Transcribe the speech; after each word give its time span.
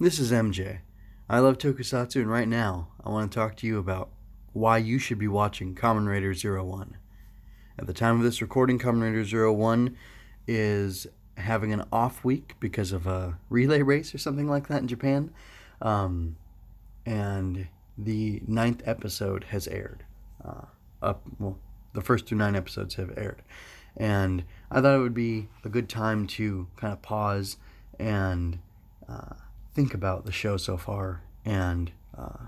This 0.00 0.18
is 0.18 0.32
MJ. 0.32 0.80
I 1.28 1.38
love 1.38 1.56
Tokusatsu, 1.56 2.16
and 2.16 2.28
right 2.28 2.48
now 2.48 2.88
I 3.04 3.10
want 3.10 3.30
to 3.30 3.38
talk 3.38 3.54
to 3.58 3.66
you 3.68 3.78
about 3.78 4.10
why 4.52 4.78
you 4.78 4.98
should 4.98 5.20
be 5.20 5.28
watching 5.28 5.76
Kamen 5.76 6.08
Rider 6.08 6.34
01. 6.64 6.96
At 7.78 7.86
the 7.86 7.92
time 7.92 8.16
of 8.16 8.24
this 8.24 8.42
recording, 8.42 8.80
Kamen 8.80 9.02
Rider 9.02 9.52
01 9.52 9.96
is 10.48 11.06
having 11.36 11.72
an 11.72 11.84
off 11.92 12.24
week 12.24 12.56
because 12.58 12.90
of 12.90 13.06
a 13.06 13.38
relay 13.48 13.82
race 13.82 14.12
or 14.12 14.18
something 14.18 14.48
like 14.48 14.66
that 14.66 14.80
in 14.82 14.88
Japan. 14.88 15.30
Um, 15.80 16.38
and 17.06 17.68
the 17.96 18.42
ninth 18.48 18.82
episode 18.86 19.44
has 19.44 19.68
aired. 19.68 20.04
Uh, 20.44 20.64
up, 21.02 21.22
well, 21.38 21.56
the 21.92 22.02
first 22.02 22.26
two 22.26 22.34
nine 22.34 22.56
episodes 22.56 22.96
have 22.96 23.16
aired. 23.16 23.42
And 23.96 24.42
I 24.72 24.80
thought 24.80 24.96
it 24.96 25.02
would 25.02 25.14
be 25.14 25.46
a 25.62 25.68
good 25.68 25.88
time 25.88 26.26
to 26.26 26.66
kind 26.74 26.92
of 26.92 27.00
pause 27.00 27.58
and 28.00 28.58
uh, 29.08 29.34
think 29.74 29.92
about 29.92 30.24
the 30.24 30.32
show 30.32 30.56
so 30.56 30.76
far 30.76 31.22
and 31.44 31.92
uh, 32.16 32.46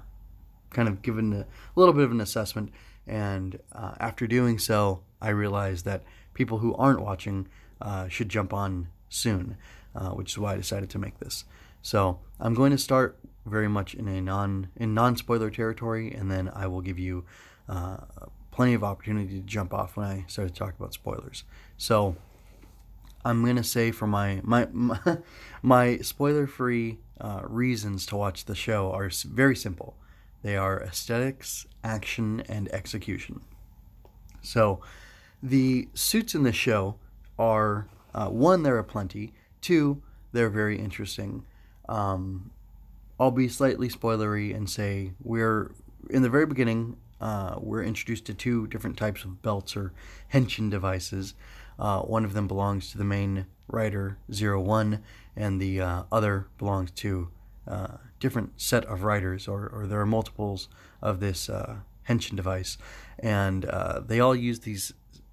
kind 0.71 0.89
of 0.89 1.03
given 1.03 1.33
a 1.33 1.47
little 1.75 1.95
bit 1.95 2.05
of 2.05 2.13
an 2.13 2.21
assessment. 2.21 2.73
And 3.07 3.59
uh, 3.73 3.95
after 3.99 4.27
doing 4.27 4.59
so, 4.59 5.03
I 5.21 5.31
realized 5.31 5.85
that 5.85 6.03
people 6.35 6.59
who 6.59 6.75
aren't 6.75 7.01
watching 7.01 7.49
uh, 7.81 8.09
should 8.09 8.29
jump 8.29 8.53
on 8.53 8.89
soon, 9.09 9.57
uh, 9.95 10.11
which 10.11 10.33
is 10.33 10.39
why 10.39 10.55
I 10.55 10.57
decided 10.57 10.91
to 10.91 10.99
make 10.99 11.19
this. 11.19 11.45
So 11.83 12.21
I'm 12.41 12.55
going 12.55 12.73
to 12.73 12.79
start 12.79 13.19
very 13.45 13.69
much 13.69 13.95
in 13.95 14.09
a 14.09 14.21
non 14.21 14.69
in 14.77 14.93
non 14.93 15.17
spoiler 15.17 15.51
territory, 15.51 16.13
and 16.13 16.31
then 16.31 16.51
I 16.53 16.67
will 16.67 16.81
give 16.81 16.99
you 16.99 17.25
uh, 17.69 17.99
plenty 18.51 18.75
of 18.75 18.83
opportunity 18.83 19.41
to 19.41 19.47
jump 19.47 19.73
off 19.73 19.97
when 19.97 20.07
I 20.07 20.25
start 20.27 20.49
to 20.49 20.55
talk 20.55 20.75
about 20.79 20.95
spoilers. 20.95 21.45
So 21.77 22.17
I'm 23.25 23.45
gonna 23.45 23.65
say 23.65 23.93
for 23.93 24.07
my 24.07 24.41
my 24.43 24.69
my, 24.73 25.19
my 25.63 25.97
spoiler 25.99 26.47
free 26.47 26.99
uh, 27.21 27.41
reasons 27.45 28.07
to 28.07 28.17
watch 28.17 28.45
the 28.45 28.55
show 28.55 28.93
are 28.93 29.11
very 29.25 29.57
simple. 29.57 29.97
They 30.43 30.57
are 30.57 30.81
aesthetics, 30.83 31.67
action, 31.83 32.43
and 32.49 32.69
execution. 32.73 33.41
So 34.43 34.81
the 35.43 35.89
suits 35.95 36.35
in 36.35 36.43
the 36.45 36.53
show 36.53 36.97
are 37.39 37.89
uh, 38.15 38.29
one, 38.29 38.63
there 38.63 38.77
are 38.77 38.83
plenty. 38.83 39.33
Two, 39.61 40.03
they're 40.33 40.51
very 40.51 40.79
interesting. 40.79 41.45
Um, 41.89 42.51
I'll 43.19 43.31
be 43.31 43.49
slightly 43.49 43.89
spoilery 43.89 44.55
and 44.55 44.69
say 44.69 45.13
we're 45.23 45.73
in 46.11 46.23
the 46.23 46.31
very 46.31 46.47
beginning. 46.47 46.97
Uh, 47.21 47.57
we're 47.59 47.83
introduced 47.83 48.27
to 48.27 48.35
two 48.35 48.67
different 48.67 48.97
types 48.97 49.25
of 49.25 49.43
belts 49.43 49.77
or 49.77 49.93
henshin 50.33 50.71
devices. 50.71 51.35
Uh, 51.79 52.01
one 52.01 52.25
of 52.25 52.35
them 52.35 52.47
belongs 52.47 52.91
to 52.91 52.99
the 52.99 53.05
main 53.05 53.47
Zero 54.33 54.61
One, 54.61 55.03
and 55.37 55.61
the 55.61 55.81
uh, 55.81 56.03
other 56.11 56.49
belongs 56.59 56.91
to 56.93 57.31
a 57.67 57.73
uh, 57.73 57.97
different 58.21 58.61
set 58.61 58.85
of 58.85 59.03
riders, 59.03 59.49
or, 59.49 59.69
or 59.69 59.87
there 59.87 60.01
are 60.01 60.07
multiples 60.07 60.69
of 61.03 61.21
this 61.21 61.49
uh, 61.49 61.77
henshin 62.09 62.37
device, 62.37 62.79
and 63.19 63.65
uh, 63.65 64.01
they 64.01 64.21
all 64.21 64.35
use 64.35 64.61
these 64.61 64.93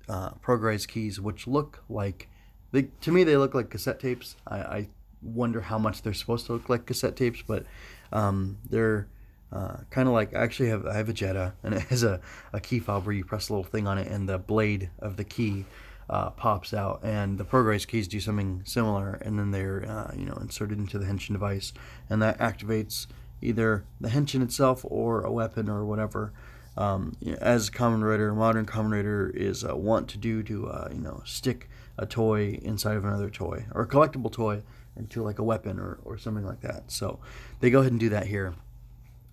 uh, 0.09 0.31
progrise 0.41 0.85
keys, 0.85 1.21
which 1.21 1.47
look 1.47 1.83
like 1.89 2.27
they 2.71 2.83
to 3.01 3.11
me 3.11 3.23
they 3.23 3.37
look 3.37 3.53
like 3.53 3.69
cassette 3.69 3.99
tapes. 3.99 4.35
I, 4.47 4.57
I 4.57 4.87
wonder 5.21 5.61
how 5.61 5.77
much 5.77 6.01
they're 6.01 6.13
supposed 6.13 6.47
to 6.47 6.53
look 6.53 6.69
like 6.69 6.85
cassette 6.85 7.15
tapes, 7.15 7.43
but 7.45 7.65
um, 8.11 8.57
they're 8.69 9.07
uh, 9.51 9.77
kind 9.91 10.07
of 10.07 10.13
like 10.13 10.35
I 10.35 10.41
actually 10.41 10.69
have 10.69 10.85
I 10.85 10.95
have 10.95 11.09
a 11.09 11.13
Jetta 11.13 11.53
and 11.63 11.75
it 11.75 11.83
has 11.83 12.03
a, 12.03 12.19
a 12.51 12.59
key 12.59 12.79
fob 12.79 13.05
where 13.05 13.13
you 13.13 13.23
press 13.23 13.49
a 13.49 13.53
little 13.53 13.63
thing 13.63 13.87
on 13.87 13.97
it 13.97 14.07
and 14.07 14.27
the 14.27 14.39
blade 14.39 14.89
of 14.99 15.15
the 15.15 15.23
key 15.23 15.65
uh, 16.13 16.29
pops 16.29 16.75
out. 16.75 16.99
And 17.03 17.39
the 17.39 17.43
progrise 17.43 17.87
keys 17.87 18.07
do 18.07 18.19
something 18.19 18.61
similar 18.65 19.15
and 19.15 19.39
then 19.39 19.49
they're 19.49 19.83
uh, 19.89 20.13
you 20.15 20.25
know 20.25 20.37
inserted 20.39 20.77
into 20.77 20.99
the 20.99 21.05
henshin 21.05 21.33
device 21.33 21.73
and 22.07 22.21
that 22.21 22.37
activates 22.37 23.07
either 23.41 23.83
the 23.99 24.09
henshin 24.09 24.43
itself 24.43 24.85
or 24.87 25.23
a 25.23 25.31
weapon 25.31 25.67
or 25.69 25.83
whatever. 25.83 26.31
Um, 26.77 27.17
as 27.39 27.71
Kamen 27.71 28.03
Rider 28.03 28.33
modern 28.33 28.67
Kamen 28.67 28.91
Rider 28.91 29.31
is 29.33 29.65
uh, 29.65 29.75
want 29.75 30.07
to 30.09 30.19
do 30.19 30.43
to 30.43 30.67
uh, 30.67 30.89
you 30.91 31.01
know 31.01 31.23
stick 31.25 31.67
a 31.97 32.05
toy 32.05 32.59
inside 32.61 32.95
of 32.95 33.05
another 33.05 33.31
toy 33.31 33.65
or 33.71 33.81
a 33.81 33.87
collectible 33.87 34.31
toy 34.31 34.61
into 34.95 35.23
like 35.23 35.39
a 35.39 35.43
weapon 35.43 35.79
or, 35.79 35.97
or 36.05 36.19
something 36.19 36.45
like 36.45 36.61
that. 36.61 36.91
So 36.91 37.19
they 37.59 37.71
go 37.71 37.79
ahead 37.79 37.91
and 37.91 37.99
do 37.99 38.09
that 38.09 38.27
here. 38.27 38.53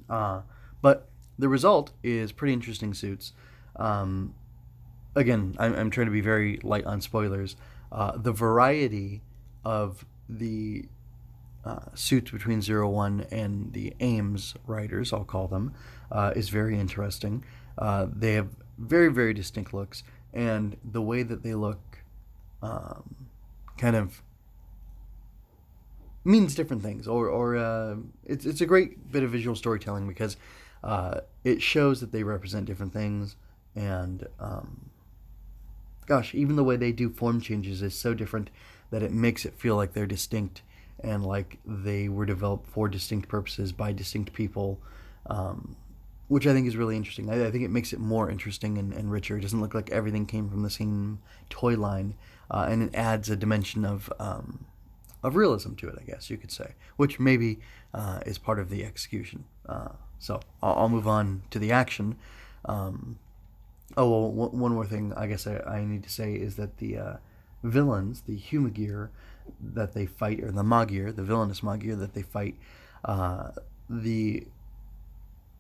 Uh, 0.09 0.43
but 0.81 1.11
the 1.39 1.49
result 1.51 1.93
is 2.03 2.33
pretty 2.33 2.55
interesting 2.55 2.95
suits. 2.95 3.35
Um, 3.77 4.35
again, 5.15 5.57
I'm, 5.59 5.75
I'm 5.75 5.91
trying 5.91 6.07
to 6.07 6.13
be 6.13 6.21
very 6.21 6.59
light 6.63 6.85
on 6.85 7.01
spoilers. 7.01 7.57
Uh, 7.93 8.17
the 8.17 8.33
variety 8.33 9.23
of 9.65 10.05
the 10.29 10.87
uh, 11.65 11.81
suits 11.95 12.31
between 12.31 12.63
Zero 12.63 12.89
One 12.89 13.27
and 13.31 13.73
the 13.73 13.95
AIMS 14.01 14.55
riders, 14.67 15.13
I'll 15.13 15.25
call 15.25 15.49
them, 15.49 15.75
uh, 16.11 16.33
is 16.35 16.49
very 16.49 16.79
interesting. 16.79 17.45
Uh, 17.77 18.07
they 18.11 18.35
have 18.35 18.49
very, 18.79 19.09
very 19.09 19.35
distinct 19.35 19.75
looks, 19.75 20.03
and 20.33 20.77
the 20.85 21.03
way 21.03 21.23
that 21.23 21.43
they 21.43 21.55
look 21.55 21.81
um, 22.63 23.15
kind 23.77 23.97
of 23.97 24.23
means 26.25 26.55
different 26.55 26.83
things, 26.83 27.09
or, 27.09 27.29
or 27.29 27.57
uh, 27.57 27.97
it's, 28.25 28.45
it's 28.47 28.61
a 28.61 28.67
great 28.67 29.11
bit 29.11 29.23
of 29.23 29.31
visual 29.31 29.57
storytelling 29.57 30.07
because 30.07 30.37
uh, 30.85 31.21
it 31.45 31.61
shows 31.63 32.01
that 32.01 32.13
they 32.13 32.23
represent 32.23 32.67
different 32.67 32.93
things, 32.93 33.37
and 33.75 34.27
um, 34.39 34.90
gosh, 36.11 36.35
even 36.35 36.57
the 36.57 36.65
way 36.65 36.75
they 36.75 36.91
do 36.91 37.09
form 37.09 37.41
changes 37.41 37.83
is 37.83 37.95
so 37.97 38.15
different 38.15 38.51
that 38.91 39.01
it 39.01 39.13
makes 39.13 39.45
it 39.45 39.55
feel 39.55 39.77
like 39.77 39.93
they're 39.93 40.09
distinct 40.09 40.61
and 41.05 41.25
like 41.25 41.59
they 41.65 42.09
were 42.09 42.27
developed 42.27 42.69
for 42.69 42.89
distinct 42.89 43.29
purposes 43.29 43.71
by 43.71 43.93
distinct 43.93 44.33
people, 44.33 44.81
um, 45.27 45.77
which 46.27 46.49
I 46.49 46.53
think 46.53 46.67
is 46.67 46.77
really 46.77 46.97
interesting. 46.97 47.31
I, 47.31 47.47
I, 47.47 47.53
think 47.53 47.63
it 47.63 47.71
makes 47.71 47.93
it 47.93 48.01
more 48.01 48.29
interesting 48.29 48.77
and, 48.77 48.93
and, 48.93 49.09
richer. 49.09 49.39
It 49.39 49.43
doesn't 49.43 49.61
look 49.61 49.73
like 49.73 49.89
everything 49.91 50.27
came 50.27 50.51
from 50.51 50.65
the 50.65 50.69
same 50.69 51.21
toy 51.49 51.77
line, 51.77 52.17
uh, 52.51 52.67
and 52.69 52.83
it 52.83 52.93
adds 52.93 53.31
a 53.31 53.37
dimension 53.37 53.85
of 53.85 54.13
um, 54.19 54.65
of 55.23 55.37
realism 55.37 55.75
to 55.75 55.89
it, 55.91 55.99
I 56.01 56.03
guess 56.03 56.29
you 56.29 56.37
could 56.39 56.51
say, 56.51 56.75
which 56.97 57.21
maybe 57.21 57.61
uh, 57.95 58.19
is 58.27 58.37
part 58.37 58.59
of 58.59 58.69
the 58.69 58.85
execution. 58.85 59.45
Uh, 59.65 59.91
so 60.19 60.41
I'll, 60.61 60.75
I'll, 60.75 60.89
move 60.89 61.07
on 61.07 61.43
to 61.51 61.61
the 61.61 61.71
action. 61.71 62.17
Um, 62.65 63.21
Oh 64.01 64.09
well, 64.09 64.49
one 64.49 64.73
more 64.73 64.87
thing 64.87 65.13
I 65.15 65.27
guess 65.27 65.47
I, 65.47 65.59
I 65.59 65.85
need 65.85 66.03
to 66.05 66.09
say 66.09 66.33
is 66.33 66.57
that 66.57 66.79
the 66.79 66.97
uh, 66.97 67.17
villains, 67.63 68.23
the 68.23 68.39
Humagear 68.39 69.11
that 69.75 69.93
they 69.93 70.07
fight, 70.07 70.43
or 70.43 70.51
the 70.51 70.63
Magia, 70.63 71.13
the 71.13 71.23
villainous 71.23 71.63
Magia 71.63 71.97
that 71.97 72.15
they 72.15 72.23
fight, 72.23 72.57
uh, 73.05 73.51
the 73.91 74.47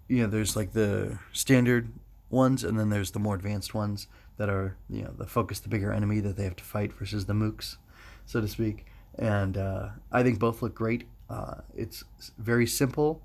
you 0.08 0.22
know 0.22 0.26
there's 0.26 0.56
like 0.56 0.72
the 0.72 1.18
standard 1.34 1.92
ones, 2.30 2.64
and 2.64 2.78
then 2.78 2.88
there's 2.88 3.10
the 3.10 3.18
more 3.18 3.34
advanced 3.34 3.74
ones 3.74 4.06
that 4.38 4.48
are 4.48 4.74
you 4.88 5.02
know 5.02 5.12
the 5.18 5.26
focus, 5.26 5.60
the 5.60 5.68
bigger 5.68 5.92
enemy 5.92 6.20
that 6.20 6.38
they 6.38 6.44
have 6.44 6.56
to 6.56 6.64
fight 6.64 6.94
versus 6.94 7.26
the 7.26 7.34
mooks, 7.34 7.76
so 8.24 8.40
to 8.40 8.48
speak. 8.48 8.86
And 9.18 9.58
uh, 9.58 9.90
I 10.10 10.22
think 10.22 10.38
both 10.38 10.62
look 10.62 10.74
great. 10.74 11.06
Uh, 11.28 11.56
it's 11.76 12.04
very 12.38 12.66
simple, 12.66 13.20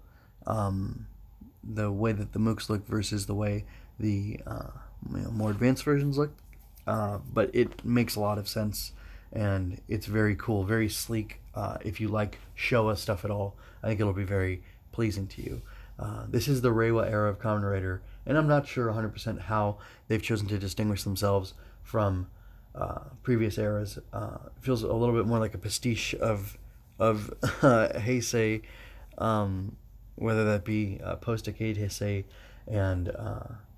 um, 0.45 1.07
the 1.63 1.89
way 1.89 2.11
that 2.11 2.33
the 2.33 2.39
mooks 2.39 2.69
look 2.69 2.85
versus 2.85 3.27
the 3.27 3.33
way 3.33 3.63
the 3.97 4.41
uh, 4.45 4.71
you 5.11 5.17
know, 5.17 5.31
more 5.31 5.51
advanced 5.51 5.83
versions 5.83 6.17
look. 6.17 6.31
Uh, 6.87 7.19
but 7.33 7.49
it 7.53 7.83
makes 7.83 8.15
a 8.15 8.19
lot 8.19 8.37
of 8.37 8.47
sense 8.47 8.91
and 9.35 9.81
it's 9.87 10.05
very 10.05 10.35
cool, 10.35 10.63
very 10.63 10.89
sleek. 10.89 11.39
Uh, 11.53 11.77
if 11.83 11.99
you 11.99 12.07
like 12.07 12.39
Showa 12.57 12.97
stuff 12.97 13.25
at 13.25 13.31
all, 13.31 13.55
I 13.83 13.87
think 13.87 13.99
it'll 13.99 14.13
be 14.13 14.23
very 14.23 14.63
pleasing 14.91 15.27
to 15.27 15.41
you. 15.41 15.61
Uh, 15.99 16.23
this 16.29 16.47
is 16.47 16.61
the 16.61 16.69
Reiwa 16.69 17.09
era 17.09 17.29
of 17.29 17.39
Kamen 17.39 17.69
Rider, 17.69 18.01
and 18.25 18.37
I'm 18.37 18.47
not 18.47 18.67
sure 18.67 18.87
100% 18.87 19.41
how 19.41 19.77
they've 20.07 20.21
chosen 20.21 20.47
to 20.47 20.57
distinguish 20.57 21.03
themselves 21.03 21.53
from 21.83 22.27
uh, 22.73 22.99
previous 23.23 23.57
eras. 23.57 23.99
Uh, 24.11 24.37
it 24.45 24.63
feels 24.63 24.83
a 24.83 24.93
little 24.93 25.15
bit 25.15 25.25
more 25.25 25.39
like 25.39 25.53
a 25.53 25.57
pastiche 25.57 26.13
of 26.15 26.57
of 26.97 27.33
Heisei, 27.41 28.61
um, 29.17 29.75
whether 30.15 30.45
that 30.45 30.63
be 30.63 30.99
uh, 31.03 31.17
post-decade 31.17 31.77
Heisei 31.77 32.23
and 32.67 33.11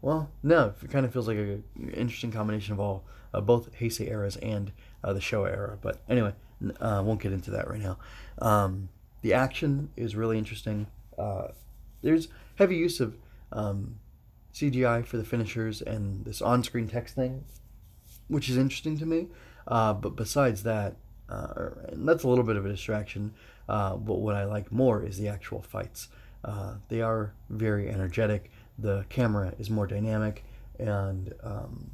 well, 0.02 0.30
no, 0.44 0.74
it 0.82 0.92
kind 0.92 1.06
of 1.06 1.14
feels 1.14 1.28
like 1.28 1.38
an 1.38 1.64
interesting 1.94 2.32
combination 2.32 2.74
of 2.74 2.80
all 2.80 3.04
uh, 3.34 3.42
both 3.42 3.74
Heisei 3.80 4.10
eras 4.10 4.38
and 4.38 4.72
uh, 5.04 5.14
the 5.14 5.20
Showa 5.20 5.50
era. 5.50 5.78
But 5.82 6.02
anyway, 6.10 6.34
uh, 6.80 7.02
won't 7.06 7.22
get 7.22 7.32
into 7.32 7.52
that 7.52 7.70
right 7.70 7.82
now. 7.82 7.98
Um, 8.40 8.90
the 9.22 9.34
action 9.34 9.90
is 9.96 10.16
really 10.16 10.38
interesting. 10.38 10.88
Uh, 11.18 11.50
there's 12.02 12.28
heavy 12.56 12.76
use 12.76 13.00
of 13.00 13.18
um, 13.52 14.00
CGI 14.54 15.06
for 15.06 15.18
the 15.18 15.24
finishers 15.24 15.82
and 15.82 16.26
this 16.26 16.42
on-screen 16.42 16.88
text 16.88 17.16
thing, 17.16 17.44
which 18.28 18.50
is 18.50 18.58
interesting 18.58 18.98
to 19.00 19.06
me. 19.06 19.28
Uh, 19.68 19.94
but 19.94 20.16
besides 20.16 20.64
that, 20.64 20.96
uh, 21.30 21.70
and 21.90 22.08
that's 22.08 22.24
a 22.24 22.28
little 22.28 22.44
bit 22.44 22.56
of 22.56 22.66
a 22.66 22.70
distraction. 22.70 23.34
but 23.68 24.20
what 24.20 24.36
I 24.36 24.46
like 24.46 24.72
more 24.72 25.04
is 25.04 25.18
the 25.18 25.28
actual 25.28 25.62
fights. 25.62 26.10
they 26.88 27.02
are 27.02 27.34
very 27.50 27.90
energetic 27.90 28.52
the 28.77 29.06
camera 29.09 29.53
is 29.57 29.69
more 29.69 29.88
dynamic 29.88 30.44
and 30.79 31.33
um, 31.44 31.91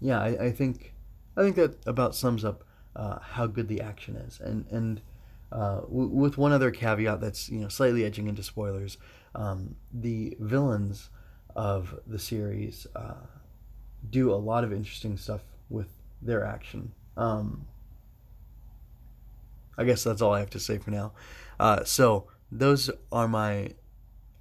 yeah 0.00 0.20
I, 0.20 0.46
I, 0.46 0.50
think 0.52 0.94
I 1.36 1.42
think 1.42 1.56
that 1.56 1.86
about 1.86 2.14
sums 2.14 2.44
up 2.44 2.64
uh, 2.94 3.18
how 3.20 3.46
good 3.46 3.68
the 3.68 3.80
action 3.80 4.16
is 4.16 4.40
and 4.40 4.66
and 4.70 5.00
uh, 5.52 5.80
w- 5.82 6.08
with 6.08 6.38
one 6.38 6.52
other 6.52 6.70
caveat 6.70 7.20
that's 7.20 7.48
you 7.50 7.60
know 7.60 7.68
slightly 7.68 8.04
edging 8.04 8.26
into 8.26 8.42
spoilers. 8.42 8.96
Um, 9.34 9.76
the 9.92 10.36
villains 10.40 11.10
of 11.54 12.00
the 12.06 12.18
series 12.18 12.86
uh, 12.96 13.26
do 14.08 14.32
a 14.32 14.36
lot 14.36 14.64
of 14.64 14.72
interesting 14.72 15.16
stuff 15.16 15.42
with 15.68 15.88
their 16.22 16.44
action. 16.44 16.92
Um, 17.16 17.66
I 19.76 19.84
guess 19.84 20.04
that's 20.04 20.22
all 20.22 20.32
I 20.32 20.40
have 20.40 20.50
to 20.50 20.60
say 20.60 20.78
for 20.78 20.90
now. 20.90 21.12
Uh, 21.60 21.84
so 21.84 22.28
those 22.50 22.90
are 23.10 23.28
my 23.28 23.72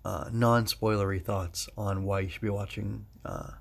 uh, 0.04 0.30
non-spoilery 0.32 1.24
thoughts 1.24 1.70
on 1.78 2.04
why 2.04 2.22
you 2.22 2.30
should 2.30 2.42
be 2.42 2.50
watching 2.50 3.06
uh, 3.26 3.52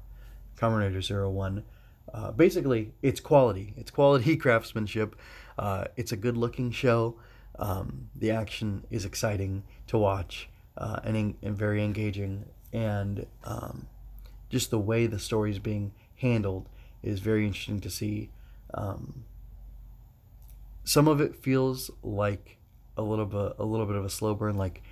Kamen 0.57 0.81
Rider 0.81 1.03
Zero 1.03 1.31
One. 1.31 1.65
Uh, 2.13 2.33
basically, 2.33 2.93
it's 3.03 3.21
quality. 3.21 3.75
It's 3.77 3.91
quality 3.91 4.37
craftsmanship. 4.39 5.17
Uh, 5.59 5.85
it's 5.97 6.13
a 6.13 6.17
good-looking 6.17 6.73
show. 6.73 7.17
Um, 7.59 8.09
the 8.17 8.31
action 8.31 8.85
is 8.91 9.05
exciting 9.05 9.65
to 9.89 9.99
watch 9.99 10.49
uh, 10.77 11.01
and, 11.05 11.35
and 11.43 11.57
very 11.57 11.85
engaging, 11.85 12.47
and 12.73 13.27
um, 13.45 13.87
just 14.49 14.71
the 14.71 14.79
way 14.79 15.07
the 15.07 15.19
story 15.19 15.51
is 15.51 15.59
being 15.59 15.93
handled 16.17 16.69
is 17.03 17.21
very 17.21 17.47
interesting 17.47 17.81
to 17.81 17.91
see. 17.91 18.31
Um, 18.73 19.25
some 20.85 21.07
of 21.07 21.21
it 21.21 21.37
feels 21.37 21.91
like 22.03 22.57
a 22.97 23.03
little 23.03 23.27
bit 23.27 23.55
a 23.59 23.65
little 23.65 23.87
bit 23.87 23.97
of 23.97 24.05
a 24.05 24.11
slow 24.11 24.35
burn 24.35 24.57
like 24.57 24.83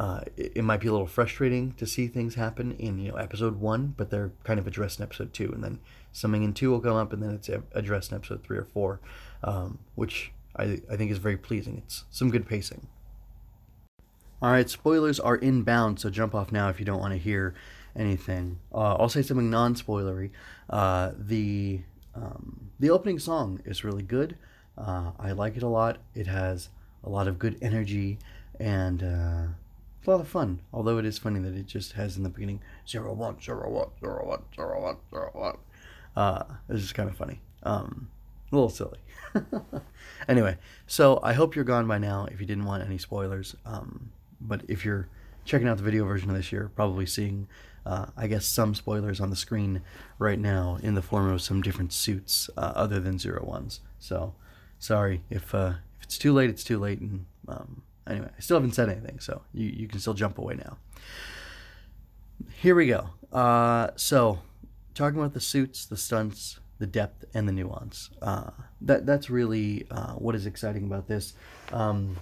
uh, 0.00 0.22
it, 0.34 0.52
it, 0.56 0.62
might 0.62 0.80
be 0.80 0.88
a 0.88 0.92
little 0.92 1.06
frustrating 1.06 1.72
to 1.72 1.86
see 1.86 2.08
things 2.08 2.34
happen 2.34 2.72
in 2.78 2.98
you 2.98 3.12
know 3.12 3.18
episode 3.18 3.60
one, 3.60 3.92
but 3.98 4.08
they're 4.08 4.32
kind 4.44 4.58
of 4.58 4.66
addressed 4.66 4.98
in 4.98 5.02
episode 5.02 5.34
two, 5.34 5.52
and 5.52 5.62
then 5.62 5.78
something 6.10 6.42
in 6.42 6.54
two 6.54 6.70
will 6.70 6.80
come 6.80 6.96
up, 6.96 7.12
and 7.12 7.22
then 7.22 7.32
it's 7.34 7.50
addressed 7.72 8.10
in 8.10 8.16
episode 8.16 8.42
three 8.42 8.56
or 8.56 8.64
four, 8.64 8.98
um, 9.44 9.78
which 9.96 10.32
I 10.56 10.80
I 10.90 10.96
think 10.96 11.10
is 11.10 11.18
very 11.18 11.36
pleasing. 11.36 11.82
It's 11.84 12.04
some 12.10 12.30
good 12.30 12.48
pacing. 12.48 12.86
All 14.40 14.50
right, 14.50 14.70
spoilers 14.70 15.20
are 15.20 15.36
inbound, 15.36 16.00
so 16.00 16.08
jump 16.08 16.34
off 16.34 16.50
now 16.50 16.70
if 16.70 16.80
you 16.80 16.86
don't 16.86 16.98
want 16.98 17.12
to 17.12 17.18
hear 17.18 17.52
anything. 17.94 18.58
Uh, 18.72 18.94
I'll 18.94 19.10
say 19.10 19.20
something 19.20 19.50
non-spoilery. 19.50 20.30
Uh, 20.70 21.10
the 21.14 21.82
um, 22.14 22.70
the 22.78 22.88
opening 22.88 23.18
song 23.18 23.60
is 23.66 23.84
really 23.84 24.02
good. 24.02 24.38
Uh, 24.78 25.10
I 25.18 25.32
like 25.32 25.58
it 25.58 25.62
a 25.62 25.68
lot. 25.68 25.98
It 26.14 26.26
has 26.26 26.70
a 27.04 27.10
lot 27.10 27.28
of 27.28 27.38
good 27.38 27.58
energy 27.60 28.18
and 28.58 29.02
uh, 29.02 29.46
it's 30.00 30.08
a 30.08 30.10
lot 30.10 30.20
of 30.20 30.28
fun. 30.28 30.62
Although 30.72 30.96
it 30.96 31.04
is 31.04 31.18
funny 31.18 31.40
that 31.40 31.54
it 31.54 31.66
just 31.66 31.92
has 31.92 32.16
in 32.16 32.22
the 32.22 32.30
beginning 32.30 32.60
zero 32.88 33.12
one 33.12 33.38
zero 33.38 33.68
one 33.68 33.88
zero 34.00 34.26
one 34.26 34.42
zero 34.54 34.80
one 34.80 34.96
zero 35.10 35.30
one. 35.34 35.58
Uh, 36.16 36.44
it's 36.70 36.80
just 36.80 36.94
kind 36.94 37.10
of 37.10 37.16
funny. 37.16 37.42
Um, 37.64 38.10
a 38.50 38.54
little 38.54 38.70
silly. 38.70 38.98
anyway, 40.28 40.56
so 40.86 41.20
I 41.22 41.34
hope 41.34 41.54
you're 41.54 41.66
gone 41.66 41.86
by 41.86 41.98
now. 41.98 42.26
If 42.32 42.40
you 42.40 42.46
didn't 42.46 42.64
want 42.64 42.82
any 42.82 42.96
spoilers, 42.96 43.54
um, 43.66 44.10
but 44.40 44.62
if 44.68 44.86
you're 44.86 45.08
checking 45.44 45.68
out 45.68 45.76
the 45.76 45.82
video 45.82 46.06
version 46.06 46.30
of 46.30 46.36
this, 46.36 46.50
you're 46.50 46.70
probably 46.70 47.04
seeing, 47.04 47.46
uh, 47.84 48.06
I 48.16 48.26
guess, 48.26 48.46
some 48.46 48.74
spoilers 48.74 49.20
on 49.20 49.28
the 49.28 49.36
screen 49.36 49.82
right 50.18 50.38
now 50.38 50.78
in 50.82 50.94
the 50.94 51.02
form 51.02 51.30
of 51.30 51.42
some 51.42 51.60
different 51.60 51.92
suits 51.92 52.48
uh, 52.56 52.72
other 52.74 53.00
than 53.00 53.18
zero 53.18 53.44
ones. 53.44 53.80
So, 53.98 54.34
sorry 54.78 55.22
if 55.28 55.54
uh, 55.54 55.74
if 55.98 56.04
it's 56.04 56.18
too 56.18 56.32
late. 56.32 56.48
It's 56.48 56.64
too 56.64 56.78
late, 56.78 57.00
and 57.00 57.26
um, 57.46 57.82
Anyway, 58.06 58.28
I 58.36 58.40
still 58.40 58.56
haven't 58.56 58.74
said 58.74 58.88
anything, 58.88 59.20
so 59.20 59.42
you, 59.52 59.68
you 59.68 59.88
can 59.88 60.00
still 60.00 60.14
jump 60.14 60.38
away 60.38 60.54
now. 60.54 60.78
Here 62.60 62.74
we 62.74 62.86
go. 62.86 63.10
Uh, 63.32 63.88
so, 63.96 64.40
talking 64.94 65.18
about 65.18 65.34
the 65.34 65.40
suits, 65.40 65.86
the 65.86 65.96
stunts, 65.96 66.58
the 66.78 66.86
depth, 66.86 67.24
and 67.34 67.46
the 67.46 67.52
nuance. 67.52 68.10
Uh, 68.20 68.50
that 68.80 69.06
that's 69.06 69.30
really 69.30 69.86
uh, 69.90 70.14
what 70.14 70.34
is 70.34 70.46
exciting 70.46 70.84
about 70.84 71.06
this. 71.06 71.34
Um, 71.72 72.16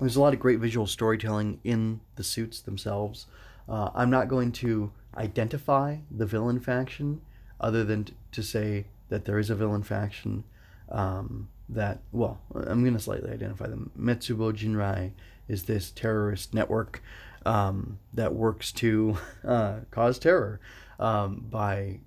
there's 0.00 0.16
a 0.16 0.20
lot 0.20 0.34
of 0.34 0.40
great 0.40 0.58
visual 0.58 0.86
storytelling 0.86 1.60
in 1.64 2.00
the 2.16 2.24
suits 2.24 2.60
themselves. 2.60 3.26
Uh, 3.68 3.90
I'm 3.94 4.10
not 4.10 4.28
going 4.28 4.52
to 4.52 4.92
identify 5.16 5.98
the 6.10 6.26
villain 6.26 6.60
faction, 6.60 7.20
other 7.60 7.84
than 7.84 8.04
t- 8.04 8.14
to 8.32 8.42
say 8.42 8.86
that 9.08 9.24
there 9.24 9.38
is 9.38 9.48
a 9.48 9.54
villain 9.54 9.84
faction. 9.84 10.44
Um, 10.90 11.48
that, 11.68 12.00
well, 12.12 12.40
I'm 12.54 12.82
going 12.82 12.94
to 12.94 13.00
slightly 13.00 13.30
identify 13.30 13.66
them. 13.66 13.90
Metsubo 13.98 14.52
Jinrai 14.52 15.12
is 15.48 15.64
this 15.64 15.90
terrorist 15.90 16.54
network 16.54 17.02
um, 17.46 17.98
that 18.12 18.34
works 18.34 18.72
to 18.72 19.18
uh, 19.46 19.80
cause 19.90 20.18
terror 20.18 20.60
um, 20.98 21.46
by 21.50 21.98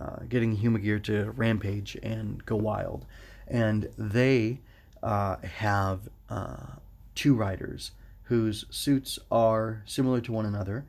uh, 0.00 0.20
getting 0.28 0.56
Humagear 0.56 1.02
to 1.04 1.30
rampage 1.32 1.96
and 2.02 2.44
go 2.46 2.56
wild. 2.56 3.06
And 3.46 3.88
they 3.98 4.60
uh, 5.02 5.36
have 5.38 6.08
uh, 6.28 6.76
two 7.14 7.34
riders 7.34 7.92
whose 8.24 8.64
suits 8.70 9.18
are 9.30 9.82
similar 9.86 10.20
to 10.20 10.32
one 10.32 10.46
another. 10.46 10.86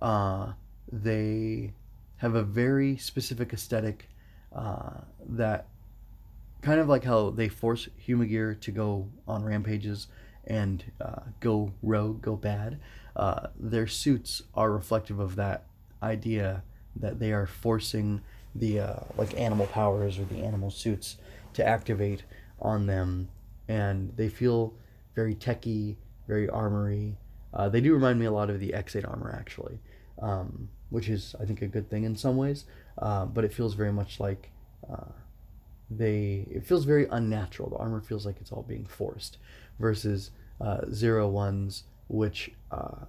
Uh, 0.00 0.52
they 0.90 1.72
have 2.18 2.34
a 2.34 2.42
very 2.42 2.96
specific 2.96 3.52
aesthetic 3.52 4.08
uh, 4.54 5.00
that 5.28 5.66
kind 6.64 6.80
of 6.80 6.88
like 6.88 7.04
how 7.04 7.28
they 7.28 7.48
force 7.48 7.88
Humagear 8.06 8.58
to 8.62 8.70
go 8.70 9.08
on 9.28 9.44
rampages 9.44 10.06
and 10.46 10.82
uh, 10.98 11.20
go 11.40 11.72
rogue, 11.82 12.22
go 12.22 12.36
bad. 12.36 12.80
Uh, 13.14 13.48
their 13.58 13.86
suits 13.86 14.42
are 14.54 14.72
reflective 14.72 15.20
of 15.20 15.36
that 15.36 15.66
idea 16.02 16.62
that 16.96 17.18
they 17.18 17.32
are 17.32 17.46
forcing 17.46 18.22
the 18.54 18.80
uh, 18.80 18.96
like 19.18 19.38
animal 19.38 19.66
powers 19.66 20.18
or 20.18 20.24
the 20.24 20.42
animal 20.42 20.70
suits 20.70 21.18
to 21.52 21.66
activate 21.66 22.22
on 22.60 22.86
them, 22.86 23.28
and 23.68 24.12
they 24.16 24.28
feel 24.28 24.72
very 25.14 25.34
techy, 25.34 25.98
very 26.26 26.48
armory. 26.48 27.16
Uh, 27.52 27.68
they 27.68 27.80
do 27.80 27.92
remind 27.92 28.18
me 28.18 28.26
a 28.26 28.32
lot 28.32 28.48
of 28.48 28.58
the 28.58 28.72
Ex-Aid 28.72 29.04
armor 29.04 29.36
actually, 29.38 29.78
um, 30.20 30.68
which 30.88 31.08
is 31.08 31.34
I 31.38 31.44
think 31.44 31.60
a 31.60 31.66
good 31.66 31.90
thing 31.90 32.04
in 32.04 32.16
some 32.16 32.36
ways, 32.36 32.64
uh, 32.98 33.26
but 33.26 33.44
it 33.44 33.52
feels 33.52 33.74
very 33.74 33.92
much 33.92 34.18
like 34.18 34.50
uh, 34.90 35.12
they 35.96 36.46
it 36.50 36.66
feels 36.66 36.84
very 36.84 37.06
unnatural. 37.10 37.70
The 37.70 37.76
armor 37.76 38.00
feels 38.00 38.26
like 38.26 38.36
it's 38.40 38.52
all 38.52 38.62
being 38.62 38.86
forced, 38.86 39.38
versus 39.78 40.30
uh, 40.60 40.82
Zero 40.92 41.28
Ones, 41.28 41.84
which 42.08 42.50
uh, 42.70 43.06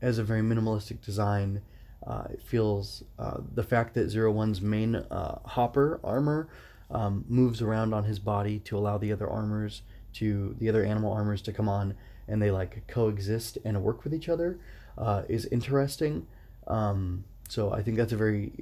has 0.00 0.18
a 0.18 0.24
very 0.24 0.42
minimalistic 0.42 1.00
design. 1.00 1.62
Uh, 2.06 2.24
it 2.30 2.42
feels 2.42 3.02
uh, 3.18 3.38
the 3.54 3.62
fact 3.62 3.94
that 3.94 4.10
Zero 4.10 4.30
One's 4.30 4.60
main 4.60 4.96
uh, 4.96 5.38
hopper 5.44 6.00
armor 6.04 6.48
um, 6.90 7.24
moves 7.28 7.62
around 7.62 7.94
on 7.94 8.04
his 8.04 8.18
body 8.18 8.58
to 8.60 8.76
allow 8.76 8.98
the 8.98 9.10
other 9.10 9.28
armors 9.28 9.82
to 10.14 10.54
the 10.58 10.68
other 10.68 10.84
animal 10.84 11.12
armors 11.12 11.42
to 11.42 11.52
come 11.52 11.68
on 11.68 11.94
and 12.28 12.40
they 12.40 12.50
like 12.50 12.86
coexist 12.86 13.58
and 13.64 13.82
work 13.82 14.04
with 14.04 14.14
each 14.14 14.28
other 14.28 14.58
uh, 14.96 15.22
is 15.28 15.46
interesting. 15.46 16.26
Um, 16.66 17.24
so 17.48 17.72
I 17.72 17.82
think 17.82 17.96
that's 17.96 18.12
a 18.12 18.16
very 18.16 18.52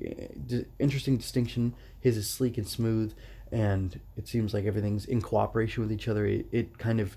eh, 0.51 0.63
interesting 0.79 1.17
distinction. 1.17 1.75
His 2.01 2.17
is 2.17 2.29
sleek 2.29 2.59
and 2.59 2.67
smooth, 2.67 3.15
and 3.53 4.01
it 4.17 4.27
seems 4.27 4.55
like 4.55 4.65
everything's 4.65 5.05
in 5.05 5.21
cooperation 5.21 5.83
with 5.83 5.93
each 5.93 6.09
other. 6.09 6.27
It, 6.27 6.47
it 6.51 6.79
kind 6.79 6.99
of 7.01 7.17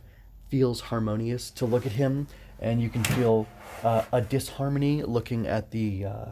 feels 0.50 0.82
harmonious 0.82 1.50
to 1.52 1.66
look 1.66 1.86
at 1.86 1.94
him, 1.94 2.28
and 2.60 2.82
you 2.82 2.90
can 2.90 3.04
feel 3.04 3.48
uh, 3.84 4.04
a 4.12 4.22
disharmony 4.22 5.02
looking 5.04 5.48
at 5.48 5.72
the 5.72 6.06
uh, 6.06 6.26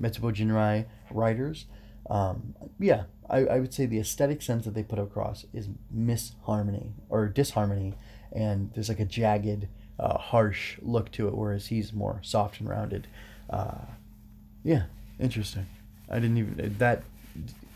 Metsubo 0.00 0.34
Jinrai 0.34 0.84
riders. 1.10 1.66
Um, 2.08 2.54
yeah, 2.78 3.04
I, 3.28 3.38
I 3.46 3.58
would 3.58 3.74
say 3.74 3.86
the 3.86 3.98
aesthetic 3.98 4.42
sense 4.42 4.64
that 4.66 4.74
they 4.74 4.82
put 4.82 4.98
across 4.98 5.46
is 5.52 5.68
misharmony 5.94 6.92
or 7.08 7.26
disharmony, 7.28 7.94
and 8.32 8.70
there's 8.74 8.88
like 8.88 9.00
a 9.00 9.04
jagged, 9.04 9.68
uh, 9.98 10.18
harsh 10.18 10.78
look 10.82 11.10
to 11.12 11.28
it, 11.28 11.34
whereas 11.34 11.68
he's 11.68 11.92
more 11.92 12.20
soft 12.22 12.60
and 12.60 12.68
rounded. 12.68 13.06
Uh, 13.48 13.86
yeah, 14.62 14.84
interesting. 15.18 15.66
I 16.10 16.20
didn't 16.20 16.38
even 16.38 16.76
that 16.78 17.02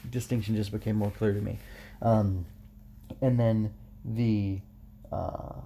distinction 0.09 0.57
just 0.57 0.73
became 0.73 0.97
more 0.97 1.11
clear 1.11 1.33
to 1.33 1.41
me. 1.41 1.59
Um, 2.03 2.47
and 3.21 3.39
then 3.39 3.75
the 4.05 4.61
uh, 5.13 5.61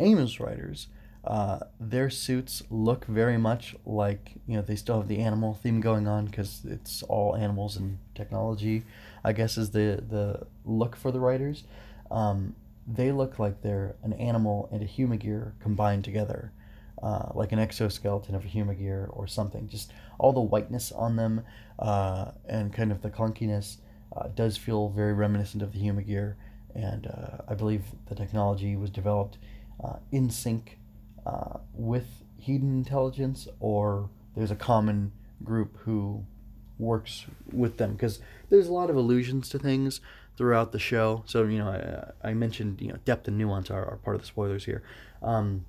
AIMS 0.00 0.40
riders, 0.40 0.88
uh, 1.24 1.60
their 1.78 2.10
suits 2.10 2.62
look 2.68 3.04
very 3.04 3.38
much 3.38 3.76
like 3.86 4.32
you 4.46 4.56
know 4.56 4.62
they 4.62 4.74
still 4.74 4.98
have 4.98 5.08
the 5.08 5.18
animal 5.18 5.54
theme 5.54 5.80
going 5.80 6.08
on 6.08 6.26
because 6.26 6.62
it's 6.68 7.02
all 7.04 7.36
animals 7.36 7.76
and 7.76 7.98
technology. 8.14 8.82
I 9.22 9.32
guess 9.32 9.56
is 9.56 9.70
the 9.70 10.02
the 10.08 10.46
look 10.64 10.96
for 10.96 11.12
the 11.12 11.20
riders. 11.20 11.64
Um, 12.10 12.56
they 12.86 13.12
look 13.12 13.38
like 13.38 13.62
they're 13.62 13.94
an 14.02 14.12
animal 14.14 14.68
and 14.72 14.82
a 14.82 14.86
Humagear 14.86 15.52
combined 15.60 16.04
together, 16.04 16.50
uh, 17.00 17.30
like 17.34 17.52
an 17.52 17.60
exoskeleton 17.60 18.34
of 18.34 18.44
a 18.44 18.48
Humagear 18.48 19.08
or 19.12 19.28
something. 19.28 19.68
Just 19.68 19.92
all 20.18 20.32
the 20.32 20.40
whiteness 20.40 20.90
on 20.90 21.14
them 21.14 21.44
uh, 21.82 22.30
and 22.48 22.72
kind 22.72 22.92
of 22.92 23.02
the 23.02 23.10
clunkiness 23.10 23.78
uh, 24.16 24.28
does 24.28 24.56
feel 24.56 24.88
very 24.88 25.12
reminiscent 25.12 25.62
of 25.62 25.72
the 25.72 25.80
Humagear, 25.80 26.36
and 26.74 27.06
uh, 27.08 27.42
I 27.48 27.54
believe 27.54 27.82
the 28.08 28.14
technology 28.14 28.76
was 28.76 28.88
developed 28.88 29.38
uh, 29.82 29.96
in 30.12 30.30
sync 30.30 30.78
uh, 31.26 31.58
with 31.74 32.06
Hiden 32.46 32.72
Intelligence, 32.72 33.48
or 33.58 34.08
there's 34.36 34.52
a 34.52 34.56
common 34.56 35.12
group 35.42 35.76
who 35.78 36.24
works 36.78 37.26
with 37.50 37.78
them 37.78 37.92
because 37.92 38.20
there's 38.48 38.68
a 38.68 38.72
lot 38.72 38.88
of 38.88 38.96
allusions 38.96 39.48
to 39.48 39.58
things 39.58 40.00
throughout 40.36 40.72
the 40.72 40.78
show. 40.78 41.24
So 41.26 41.42
you 41.44 41.58
know, 41.58 42.12
I, 42.22 42.30
I 42.30 42.34
mentioned 42.34 42.80
you 42.80 42.88
know 42.88 42.98
depth 43.04 43.26
and 43.26 43.36
nuance 43.36 43.70
are, 43.70 43.84
are 43.84 43.96
part 43.96 44.14
of 44.14 44.22
the 44.22 44.28
spoilers 44.28 44.64
here. 44.66 44.84
Um, 45.20 45.64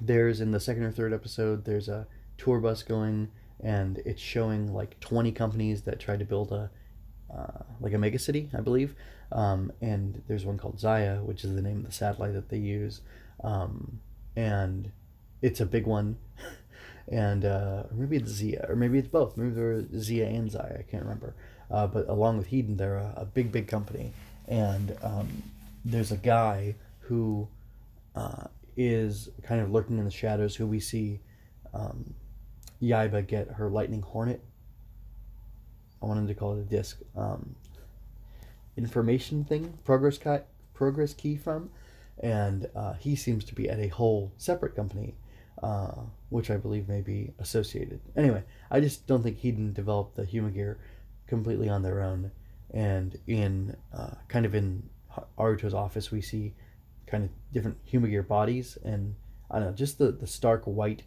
there's 0.00 0.40
in 0.40 0.52
the 0.52 0.60
second 0.60 0.84
or 0.84 0.92
third 0.92 1.12
episode, 1.12 1.64
there's 1.64 1.88
a 1.88 2.06
tour 2.38 2.60
bus 2.60 2.82
going, 2.82 3.30
and 3.62 3.98
it's 4.04 4.20
showing 4.20 4.72
like 4.72 4.98
20 5.00 5.32
companies 5.32 5.82
that 5.82 6.00
tried 6.00 6.18
to 6.18 6.24
build 6.24 6.52
a 6.52 6.70
uh, 7.32 7.62
like 7.80 7.94
a 7.94 7.98
mega 7.98 8.18
city, 8.18 8.50
I 8.54 8.60
believe. 8.60 8.94
Um, 9.30 9.72
and 9.80 10.22
there's 10.28 10.44
one 10.44 10.58
called 10.58 10.76
ZAIA, 10.76 11.22
which 11.22 11.44
is 11.44 11.54
the 11.54 11.62
name 11.62 11.78
of 11.78 11.86
the 11.86 11.92
satellite 11.92 12.34
that 12.34 12.50
they 12.50 12.58
use. 12.58 13.00
Um, 13.42 14.00
and 14.36 14.92
it's 15.40 15.60
a 15.60 15.66
big 15.66 15.86
one. 15.86 16.18
and 17.08 17.44
uh, 17.44 17.84
maybe 17.92 18.16
it's 18.16 18.30
Zia, 18.30 18.66
or 18.68 18.76
maybe 18.76 18.98
it's 18.98 19.08
both. 19.08 19.36
Maybe 19.36 19.50
they're 19.50 19.84
Zia 19.98 20.26
and 20.26 20.50
ZAIA. 20.50 20.80
I 20.80 20.82
can't 20.82 21.04
remember. 21.04 21.34
Uh, 21.70 21.86
but 21.86 22.08
along 22.08 22.36
with 22.36 22.50
Hiden, 22.50 22.76
they're 22.76 22.98
a, 22.98 23.14
a 23.16 23.24
big, 23.24 23.50
big 23.50 23.66
company. 23.66 24.12
And 24.46 24.96
um, 25.02 25.42
there's 25.84 26.12
a 26.12 26.18
guy 26.18 26.74
who 27.00 27.48
uh, 28.14 28.44
is 28.76 29.30
kind 29.42 29.62
of 29.62 29.70
lurking 29.70 29.98
in 29.98 30.04
the 30.04 30.10
shadows, 30.10 30.54
who 30.54 30.66
we 30.66 30.80
see 30.80 31.20
um, 31.72 32.14
Yaiba 32.82 33.26
get 33.26 33.48
her 33.52 33.70
lightning 33.70 34.02
hornet. 34.02 34.42
I 36.02 36.06
wanted 36.06 36.26
to 36.28 36.34
call 36.34 36.56
it 36.56 36.60
a 36.60 36.64
disc. 36.64 37.00
Um, 37.16 37.54
information 38.76 39.44
thing, 39.44 39.78
progrise 39.84 40.18
key, 40.18 40.44
progrise 40.74 41.14
key 41.16 41.36
from, 41.36 41.70
and 42.18 42.68
uh, 42.74 42.94
he 42.94 43.14
seems 43.14 43.44
to 43.44 43.54
be 43.54 43.68
at 43.70 43.78
a 43.78 43.88
whole 43.88 44.32
separate 44.36 44.74
company, 44.74 45.14
uh, 45.62 45.92
which 46.30 46.50
I 46.50 46.56
believe 46.56 46.88
may 46.88 47.02
be 47.02 47.32
associated. 47.38 48.00
Anyway, 48.16 48.42
I 48.70 48.80
just 48.80 49.06
don't 49.06 49.22
think 49.22 49.40
Hiden 49.40 49.72
developed 49.72 50.16
the 50.16 50.24
Humagear 50.24 50.78
completely 51.28 51.68
on 51.68 51.82
their 51.82 52.02
own, 52.02 52.32
and 52.72 53.16
in 53.28 53.76
uh, 53.96 54.14
kind 54.26 54.44
of 54.44 54.54
in 54.54 54.82
Aruto's 55.38 55.74
office, 55.74 56.10
we 56.10 56.20
see 56.20 56.54
kind 57.06 57.24
of 57.24 57.30
different 57.52 57.78
Humagear 57.86 58.26
bodies, 58.26 58.76
and 58.84 59.14
I 59.50 59.60
don't 59.60 59.68
know, 59.68 59.74
just 59.74 59.98
the 59.98 60.10
the 60.10 60.26
stark 60.26 60.64
white 60.64 61.04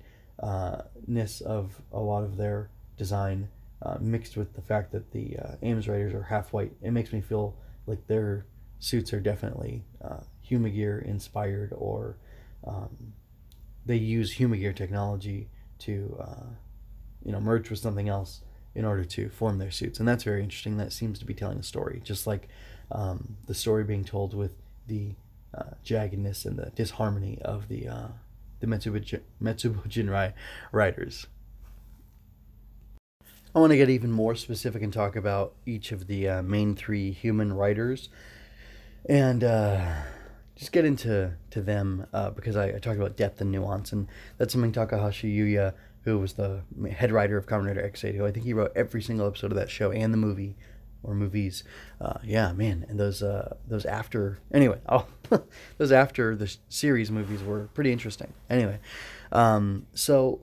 ness 1.07 1.41
of 1.41 1.81
a 1.91 1.99
lot 1.99 2.23
of 2.23 2.37
their 2.37 2.69
design 2.97 3.49
uh, 3.81 3.97
mixed 3.99 4.37
with 4.37 4.53
the 4.53 4.61
fact 4.61 4.91
that 4.91 5.11
the 5.11 5.37
uh, 5.37 5.55
AIMS 5.61 5.87
Riders 5.87 6.13
are 6.13 6.23
half 6.23 6.53
white, 6.53 6.73
it 6.81 6.91
makes 6.91 7.13
me 7.13 7.21
feel 7.21 7.55
like 7.85 8.07
their 8.07 8.45
suits 8.79 9.13
are 9.13 9.19
definitely 9.19 9.83
uh, 10.03 10.21
Humagear 10.49 11.03
inspired 11.03 11.73
or 11.75 12.17
um, 12.65 13.13
they 13.85 13.95
use 13.95 14.33
Humagear 14.33 14.75
technology 14.75 15.49
to 15.79 16.17
uh, 16.19 16.49
you 17.23 17.31
know 17.31 17.39
merge 17.39 17.69
with 17.69 17.79
something 17.79 18.09
else 18.09 18.41
in 18.73 18.85
order 18.85 19.05
to 19.05 19.29
form 19.29 19.57
their 19.57 19.71
suits, 19.71 19.99
and 19.99 20.07
that's 20.07 20.23
very 20.23 20.43
interesting. 20.43 20.77
That 20.77 20.91
seems 20.91 21.19
to 21.19 21.25
be 21.25 21.33
telling 21.33 21.59
a 21.59 21.63
story, 21.63 22.01
just 22.03 22.27
like 22.27 22.47
um, 22.91 23.37
the 23.47 23.53
story 23.53 23.83
being 23.83 24.03
told 24.03 24.33
with 24.33 24.57
the 24.87 25.13
uh, 25.53 25.75
jaggedness 25.83 26.45
and 26.45 26.57
the 26.57 26.71
disharmony 26.71 27.39
of 27.43 27.67
the 27.67 27.87
uh, 27.87 28.07
the 28.65 28.75
Metsubo, 28.75 29.21
Metsubo 29.41 29.87
Jinrai 29.87 30.33
riders. 30.71 31.27
I 33.53 33.59
want 33.59 33.71
to 33.71 33.77
get 33.77 33.89
even 33.89 34.11
more 34.11 34.35
specific 34.35 34.81
and 34.81 34.91
talk 34.91 35.15
about 35.15 35.53
each 35.65 35.91
of 35.91 36.07
the 36.07 36.27
uh, 36.27 36.41
main 36.41 36.75
three 36.75 37.11
human 37.11 37.53
riders, 37.53 38.09
and 39.07 39.43
uh, 39.43 39.93
just 40.55 40.73
get 40.73 40.83
into 40.83 41.33
to 41.51 41.61
them 41.61 42.05
uh, 42.11 42.31
because 42.31 42.57
I, 42.57 42.67
I, 42.67 42.79
talked 42.79 42.97
about 42.97 43.15
depth 43.15 43.39
and 43.39 43.51
nuance, 43.51 43.93
and 43.93 44.07
that's 44.37 44.51
something 44.51 44.73
Takahashi 44.73 45.33
Yuya, 45.33 45.73
who 46.03 46.19
was 46.19 46.33
the 46.33 46.63
head 46.91 47.13
writer 47.13 47.37
of 47.37 47.45
Kamen 47.45 47.67
Rider 47.67 47.83
Ex-Aid, 47.83 48.15
who 48.15 48.25
I 48.25 48.31
think 48.31 48.45
he 48.45 48.53
wrote 48.53 48.73
every 48.75 49.01
single 49.01 49.25
episode 49.25 49.51
of 49.51 49.57
that 49.57 49.69
show 49.69 49.91
and 49.91 50.13
the 50.13 50.17
movie 50.17 50.57
or 51.05 51.15
movies. 51.15 51.63
Uh, 52.01 52.19
yeah, 52.23 52.51
man, 52.51 52.85
and 52.89 52.99
those 52.99 53.21
uh, 53.21 53.55
those 53.67 53.85
after 53.85 54.39
anyway, 54.53 54.79
oh, 54.89 55.05
those 55.77 55.91
after 55.91 56.35
the 56.35 56.53
series 56.69 57.11
movies 57.11 57.43
were 57.43 57.69
pretty 57.73 57.91
interesting. 57.91 58.33
Anyway, 58.49 58.79
um, 59.31 59.85
so 59.93 60.41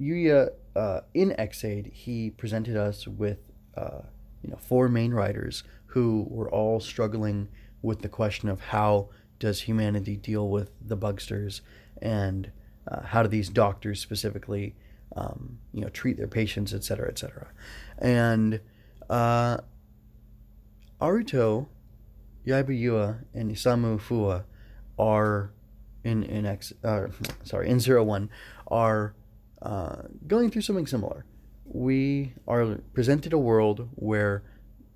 Yuya 0.00 0.50
uh, 0.74 1.00
in 1.14 1.34
Ex-Aid, 1.38 1.90
he 1.92 2.30
presented 2.30 2.76
us 2.76 3.06
with 3.06 3.38
uh, 3.76 4.02
you 4.42 4.50
know 4.50 4.58
four 4.58 4.88
main 4.88 5.12
riders 5.12 5.64
who 5.86 6.26
were 6.28 6.50
all 6.50 6.80
struggling 6.80 7.48
with 7.82 8.02
the 8.02 8.08
question 8.08 8.48
of 8.48 8.60
how 8.60 9.08
does 9.38 9.62
humanity 9.62 10.16
deal 10.16 10.48
with 10.48 10.70
the 10.80 10.96
bugsters 10.96 11.62
and 12.02 12.50
uh, 12.88 13.02
how 13.02 13.22
do 13.22 13.28
these 13.28 13.48
doctors 13.48 14.00
specifically 14.00 14.74
um, 15.14 15.58
you 15.72 15.80
know 15.80 15.88
treat 15.88 16.16
their 16.16 16.28
patients, 16.28 16.74
et 16.74 16.84
cetera, 16.84 17.08
et 17.08 17.18
cetera. 17.18 17.48
And 17.98 18.60
uh, 19.08 19.58
Aruto, 21.00 21.66
Yaiba 22.46 22.68
Yua, 22.68 23.24
and 23.34 23.50
Isamu 23.50 24.00
Fuwa 24.00 24.44
are 24.98 25.50
in 26.04 26.22
in 26.22 26.46
X 26.46 26.72
uh, 26.84 27.08
sorry 27.42 27.68
in 27.68 27.80
zero 27.80 28.02
one 28.02 28.30
are 28.68 29.14
uh, 29.62 30.02
going 30.26 30.50
through 30.50 30.62
something 30.62 30.86
similar. 30.86 31.24
We 31.64 32.34
are 32.46 32.78
presented 32.94 33.32
a 33.32 33.38
world 33.38 33.88
where 33.96 34.42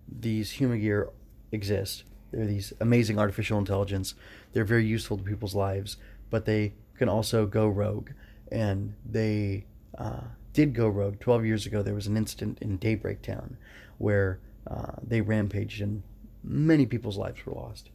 these 0.09 0.53
Humagear 0.53 1.11
exist. 1.53 2.05
They're 2.31 2.47
these 2.47 2.73
amazing 2.81 3.19
artificial 3.19 3.59
intelligence. 3.59 4.15
They're 4.53 4.65
very 4.65 4.87
useful 4.87 5.19
to 5.19 5.25
people's 5.25 5.55
lives, 5.55 5.97
but 6.31 6.45
they 6.45 6.75
can 6.97 7.09
also 7.09 7.47
go 7.47 7.67
rogue. 7.69 8.11
And 8.53 8.95
they 9.05 9.67
uh, 9.99 10.21
did 10.53 10.75
go 10.75 10.89
rogue. 10.89 11.19
12 11.21 11.45
years 11.45 11.67
ago, 11.67 11.83
there 11.83 11.95
was 11.95 12.07
an 12.07 12.17
incident 12.17 12.59
in 12.61 12.77
Daybreak 12.77 13.23
Town 13.23 13.57
where 13.99 14.39
uh, 14.67 14.93
they 15.03 15.21
rampaged 15.21 15.81
and 15.81 16.03
many 16.43 16.87
people's 16.87 17.17
lives 17.17 17.45
were 17.47 17.53
lost. 17.53 17.91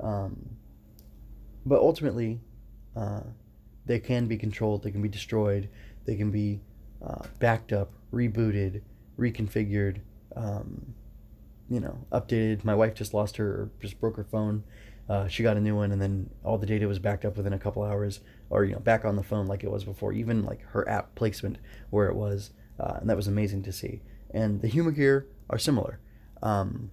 Um, 0.00 0.56
but 1.66 1.80
ultimately, 1.80 2.40
uh, 2.96 3.22
they 3.86 3.98
can 3.98 4.26
be 4.26 4.36
controlled, 4.36 4.82
they 4.82 4.90
can 4.90 5.02
be 5.02 5.08
destroyed, 5.08 5.68
they 6.04 6.16
can 6.16 6.30
be 6.30 6.60
uh, 7.04 7.24
backed 7.38 7.72
up, 7.72 7.92
rebooted, 8.12 8.82
reconfigured, 9.18 10.00
um, 10.36 10.94
you 11.68 11.80
know, 11.80 11.98
updated. 12.12 12.64
My 12.64 12.74
wife 12.74 12.94
just 12.94 13.12
lost 13.12 13.36
her, 13.36 13.70
just 13.80 14.00
broke 14.00 14.16
her 14.16 14.24
phone. 14.24 14.64
Uh, 15.08 15.26
she 15.26 15.42
got 15.42 15.56
a 15.56 15.60
new 15.60 15.74
one, 15.74 15.90
and 15.90 16.00
then 16.00 16.28
all 16.44 16.58
the 16.58 16.66
data 16.66 16.86
was 16.86 16.98
backed 16.98 17.24
up 17.24 17.36
within 17.36 17.54
a 17.54 17.58
couple 17.58 17.82
hours, 17.82 18.20
or 18.50 18.64
you 18.64 18.74
know, 18.74 18.78
back 18.78 19.04
on 19.04 19.16
the 19.16 19.22
phone 19.22 19.46
like 19.46 19.64
it 19.64 19.70
was 19.70 19.84
before. 19.84 20.12
Even 20.12 20.44
like 20.44 20.60
her 20.68 20.88
app 20.88 21.14
placement 21.14 21.56
where 21.90 22.08
it 22.08 22.14
was, 22.14 22.50
uh, 22.78 22.98
and 23.00 23.08
that 23.08 23.16
was 23.16 23.26
amazing 23.26 23.62
to 23.62 23.72
see. 23.72 24.02
And 24.30 24.60
the 24.60 24.68
Humagear 24.68 25.26
are 25.48 25.58
similar, 25.58 25.98
um, 26.42 26.90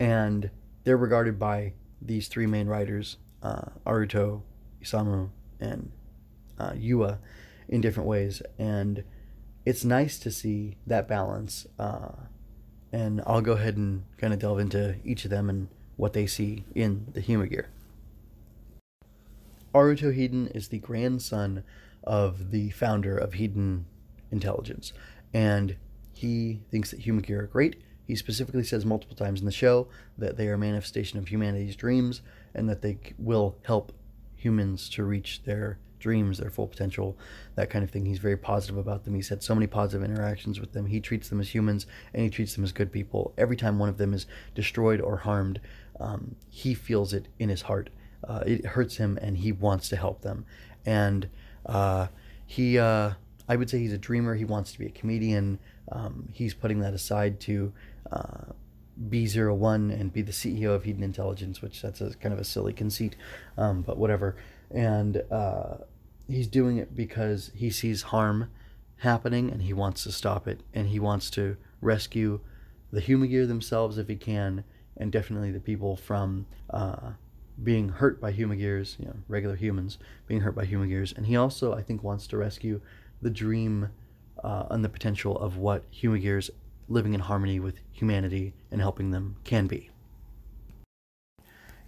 and 0.00 0.50
they're 0.84 0.96
regarded 0.96 1.38
by 1.38 1.72
these 2.00 2.28
three 2.28 2.46
main 2.46 2.66
riders, 2.66 3.16
uh, 3.42 3.62
Aruto, 3.86 4.42
Isamu, 4.82 5.30
and 5.60 5.90
uh, 6.58 6.70
Yua, 6.72 7.18
in 7.68 7.80
different 7.80 8.08
ways. 8.08 8.42
And 8.58 9.04
it's 9.64 9.84
nice 9.84 10.18
to 10.20 10.30
see 10.30 10.76
that 10.86 11.08
balance. 11.08 11.66
Uh, 11.78 12.12
and 12.92 13.20
I'll 13.26 13.42
go 13.42 13.52
ahead 13.52 13.76
and 13.76 14.04
kind 14.16 14.32
of 14.32 14.38
delve 14.38 14.60
into 14.60 14.96
each 15.04 15.24
of 15.24 15.30
them 15.30 15.50
and 15.50 15.68
what 15.96 16.12
they 16.12 16.26
see 16.26 16.64
in 16.74 17.06
the 17.12 17.20
Humagear. 17.20 17.66
Aruto 19.74 20.16
Hiden 20.16 20.54
is 20.56 20.68
the 20.68 20.78
grandson 20.78 21.64
of 22.04 22.50
the 22.50 22.70
founder 22.70 23.18
of 23.18 23.32
Hiden 23.32 23.84
Intelligence, 24.30 24.92
and 25.34 25.76
he 26.14 26.60
thinks 26.70 26.90
that 26.90 27.00
Humagear 27.00 27.40
are 27.40 27.46
great. 27.46 27.82
He 28.08 28.16
specifically 28.16 28.64
says 28.64 28.86
multiple 28.86 29.14
times 29.14 29.40
in 29.40 29.46
the 29.46 29.52
show 29.52 29.86
that 30.16 30.38
they 30.38 30.48
are 30.48 30.54
a 30.54 30.58
manifestation 30.58 31.18
of 31.18 31.28
humanity's 31.28 31.76
dreams 31.76 32.22
and 32.54 32.66
that 32.68 32.80
they 32.80 32.98
will 33.18 33.58
help 33.62 33.92
humans 34.34 34.88
to 34.88 35.04
reach 35.04 35.42
their 35.44 35.78
dreams, 35.98 36.38
their 36.38 36.48
full 36.48 36.66
potential, 36.66 37.18
that 37.54 37.68
kind 37.68 37.84
of 37.84 37.90
thing. 37.90 38.06
He's 38.06 38.18
very 38.18 38.38
positive 38.38 38.78
about 38.78 39.04
them. 39.04 39.14
He's 39.14 39.28
had 39.28 39.42
so 39.42 39.54
many 39.54 39.66
positive 39.66 40.08
interactions 40.08 40.58
with 40.58 40.72
them. 40.72 40.86
He 40.86 41.00
treats 41.00 41.28
them 41.28 41.38
as 41.38 41.54
humans 41.54 41.86
and 42.14 42.22
he 42.22 42.30
treats 42.30 42.54
them 42.54 42.64
as 42.64 42.72
good 42.72 42.90
people. 42.90 43.34
Every 43.36 43.56
time 43.56 43.78
one 43.78 43.90
of 43.90 43.98
them 43.98 44.14
is 44.14 44.24
destroyed 44.54 45.02
or 45.02 45.18
harmed, 45.18 45.60
um, 46.00 46.34
he 46.48 46.72
feels 46.72 47.12
it 47.12 47.28
in 47.38 47.50
his 47.50 47.62
heart. 47.62 47.90
Uh, 48.26 48.42
it 48.46 48.64
hurts 48.64 48.96
him 48.96 49.18
and 49.20 49.36
he 49.36 49.52
wants 49.52 49.90
to 49.90 49.96
help 49.96 50.22
them. 50.22 50.46
And 50.86 51.28
uh, 51.66 52.06
he, 52.46 52.78
uh, 52.78 53.12
I 53.48 53.56
would 53.56 53.68
say 53.68 53.78
he's 53.78 53.92
a 53.92 53.98
dreamer. 53.98 54.34
He 54.34 54.46
wants 54.46 54.72
to 54.72 54.78
be 54.78 54.86
a 54.86 54.90
comedian. 54.90 55.58
Um, 55.90 56.28
he's 56.32 56.54
putting 56.54 56.80
that 56.80 56.94
aside 56.94 57.40
to 57.40 57.72
uh, 58.12 58.52
B01 59.08 59.92
and 59.98 60.12
be 60.12 60.22
the 60.22 60.32
CEO 60.32 60.74
of 60.74 60.84
Hiden 60.84 61.02
Intelligence, 61.02 61.62
which 61.62 61.82
that's 61.82 62.00
a 62.00 62.10
kind 62.14 62.32
of 62.32 62.40
a 62.40 62.44
silly 62.44 62.72
conceit, 62.72 63.16
um, 63.56 63.82
but 63.82 63.96
whatever 63.96 64.36
and 64.70 65.22
uh, 65.30 65.78
he's 66.26 66.46
doing 66.46 66.76
it 66.76 66.94
because 66.94 67.50
he 67.54 67.70
sees 67.70 68.02
harm 68.02 68.50
happening 68.98 69.50
and 69.50 69.62
he 69.62 69.72
wants 69.72 70.02
to 70.04 70.12
stop 70.12 70.46
it 70.46 70.60
and 70.74 70.88
he 70.88 70.98
wants 70.98 71.30
to 71.30 71.56
rescue 71.80 72.40
the 72.92 73.00
Humagear 73.00 73.46
themselves 73.46 73.98
if 73.98 74.08
he 74.08 74.16
can 74.16 74.64
and 74.96 75.12
definitely 75.12 75.52
the 75.52 75.60
people 75.60 75.96
from 75.96 76.46
uh, 76.70 77.12
being 77.62 77.88
hurt 77.88 78.20
by 78.20 78.32
Humagears, 78.32 78.96
you 78.98 79.06
know, 79.06 79.16
regular 79.28 79.56
humans 79.56 79.98
being 80.26 80.40
hurt 80.40 80.54
by 80.54 80.64
Humagears. 80.64 81.12
And 81.12 81.26
he 81.26 81.36
also, 81.36 81.74
I 81.74 81.82
think, 81.82 82.02
wants 82.02 82.26
to 82.28 82.36
rescue 82.36 82.80
the 83.22 83.30
dream 83.30 83.90
uh, 84.42 84.64
and 84.70 84.84
the 84.84 84.88
potential 84.88 85.36
of 85.38 85.56
what 85.56 85.84
Humagears 85.90 86.50
living 86.88 87.14
in 87.14 87.20
harmony 87.20 87.60
with 87.60 87.80
humanity 87.92 88.54
and 88.70 88.80
helping 88.80 89.10
them 89.10 89.36
can 89.44 89.66
be. 89.66 89.90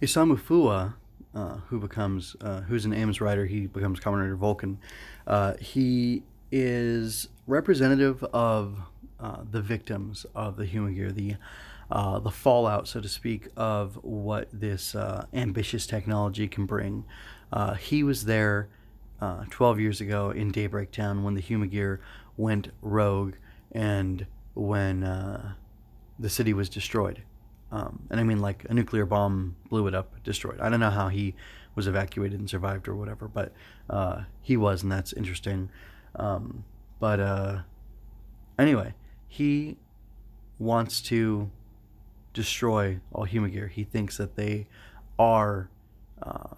Isamu 0.01 0.39
Fua, 0.39 0.95
uh, 1.33 1.57
who 1.67 1.79
becomes 1.79 2.35
uh, 2.41 2.61
who's 2.61 2.85
an 2.85 2.93
AIMS 2.93 3.21
rider, 3.21 3.45
he 3.45 3.67
becomes 3.67 3.99
Kamen 3.99 4.21
Rider 4.21 4.35
Vulcan. 4.35 4.79
Uh, 5.27 5.53
he 5.59 6.23
is 6.51 7.27
representative 7.47 8.23
of 8.25 8.79
uh, 9.19 9.37
the 9.49 9.61
victims 9.61 10.25
of 10.35 10.57
the 10.57 10.65
human 10.65 10.95
gear, 10.95 11.11
the 11.11 11.35
uh, 11.91 12.19
the 12.19 12.31
fallout, 12.31 12.87
so 12.87 13.01
to 13.01 13.09
speak, 13.09 13.49
of 13.57 13.99
what 14.01 14.47
this 14.53 14.95
uh, 14.95 15.25
ambitious 15.33 15.85
technology 15.85 16.47
can 16.47 16.65
bring. 16.65 17.03
He 17.79 18.01
was 18.01 18.25
there 18.25 18.69
uh, 19.21 19.45
12 19.49 19.79
years 19.79 20.01
ago 20.01 20.31
in 20.31 20.51
Daybreak 20.51 20.91
Town 20.91 21.23
when 21.23 21.35
the 21.35 21.41
human 21.41 21.69
gear 21.69 22.01
went 22.37 22.69
rogue 22.81 23.35
and 23.71 24.25
when 24.53 25.03
uh, 25.03 25.53
the 26.19 26.29
city 26.29 26.53
was 26.53 26.69
destroyed. 26.69 27.23
Um, 27.71 28.07
and 28.09 28.19
I 28.19 28.23
mean, 28.23 28.39
like 28.39 28.65
a 28.69 28.73
nuclear 28.73 29.05
bomb 29.05 29.55
blew 29.69 29.87
it 29.87 29.95
up, 29.95 30.21
destroyed. 30.23 30.59
I 30.59 30.69
don't 30.69 30.79
know 30.79 30.89
how 30.89 31.07
he 31.07 31.35
was 31.75 31.87
evacuated 31.87 32.39
and 32.39 32.49
survived 32.49 32.87
or 32.87 32.95
whatever, 32.95 33.29
but 33.29 33.53
he 34.41 34.57
was, 34.57 34.83
and 34.83 34.91
that's 34.91 35.13
interesting. 35.13 35.69
Um, 36.15 36.65
but 36.99 37.63
anyway, 38.59 38.93
he 39.27 39.77
wants 40.59 41.01
to 41.01 41.49
destroy 42.33 42.99
all 43.11 43.23
human 43.23 43.51
gear. 43.51 43.67
He 43.67 43.83
thinks 43.83 44.17
that 44.17 44.35
they 44.35 44.67
are 45.17 45.69
uh, 46.21 46.55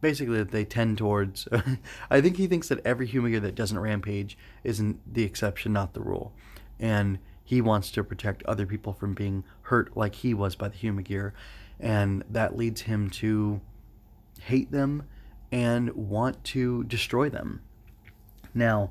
basically 0.00 0.38
that 0.38 0.50
they 0.50 0.64
tend 0.64 0.98
towards. 0.98 1.48
I 2.10 2.20
think 2.20 2.36
he 2.36 2.46
thinks 2.46 2.68
that 2.68 2.84
every 2.84 3.06
human 3.06 3.32
gear 3.32 3.40
that 3.40 3.54
doesn't 3.54 3.78
rampage 3.78 4.36
isn't 4.62 5.00
the 5.12 5.24
exception, 5.24 5.72
not 5.72 5.94
the 5.94 6.00
rule, 6.00 6.32
and 6.78 7.18
he 7.46 7.60
wants 7.60 7.92
to 7.92 8.02
protect 8.02 8.42
other 8.42 8.66
people 8.66 8.92
from 8.92 9.14
being 9.14 9.44
hurt 9.62 9.96
like 9.96 10.16
he 10.16 10.34
was 10.34 10.56
by 10.56 10.66
the 10.66 10.76
human 10.76 11.04
gear, 11.04 11.32
and 11.78 12.24
that 12.28 12.56
leads 12.56 12.82
him 12.82 13.08
to 13.08 13.60
hate 14.40 14.72
them 14.72 15.04
and 15.52 15.94
want 15.94 16.42
to 16.42 16.82
destroy 16.84 17.30
them. 17.30 17.62
Now, 18.52 18.90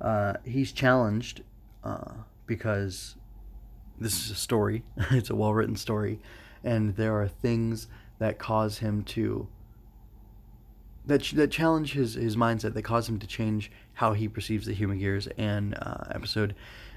uh, 0.00 0.34
he's 0.44 0.72
challenged 0.72 1.42
uh, 1.84 2.12
because 2.44 3.14
this 4.00 4.24
is 4.24 4.32
a 4.32 4.34
story. 4.34 4.82
it's 5.12 5.30
a 5.30 5.36
well 5.36 5.54
written 5.54 5.76
story, 5.76 6.18
and 6.64 6.96
there 6.96 7.14
are 7.20 7.28
things 7.28 7.86
that 8.18 8.40
cause 8.40 8.78
him 8.78 9.04
to 9.04 9.46
that 11.06 11.22
that 11.34 11.52
challenge 11.52 11.92
his 11.92 12.14
his 12.14 12.36
mindset 12.36 12.74
that 12.74 12.82
cause 12.82 13.08
him 13.08 13.20
to 13.20 13.28
change 13.28 13.70
how 13.94 14.12
he 14.12 14.26
perceives 14.26 14.66
the 14.66 14.72
human 14.72 14.98
gears. 14.98 15.28
And 15.38 15.76
uh, 15.80 16.04
episode 16.10 16.56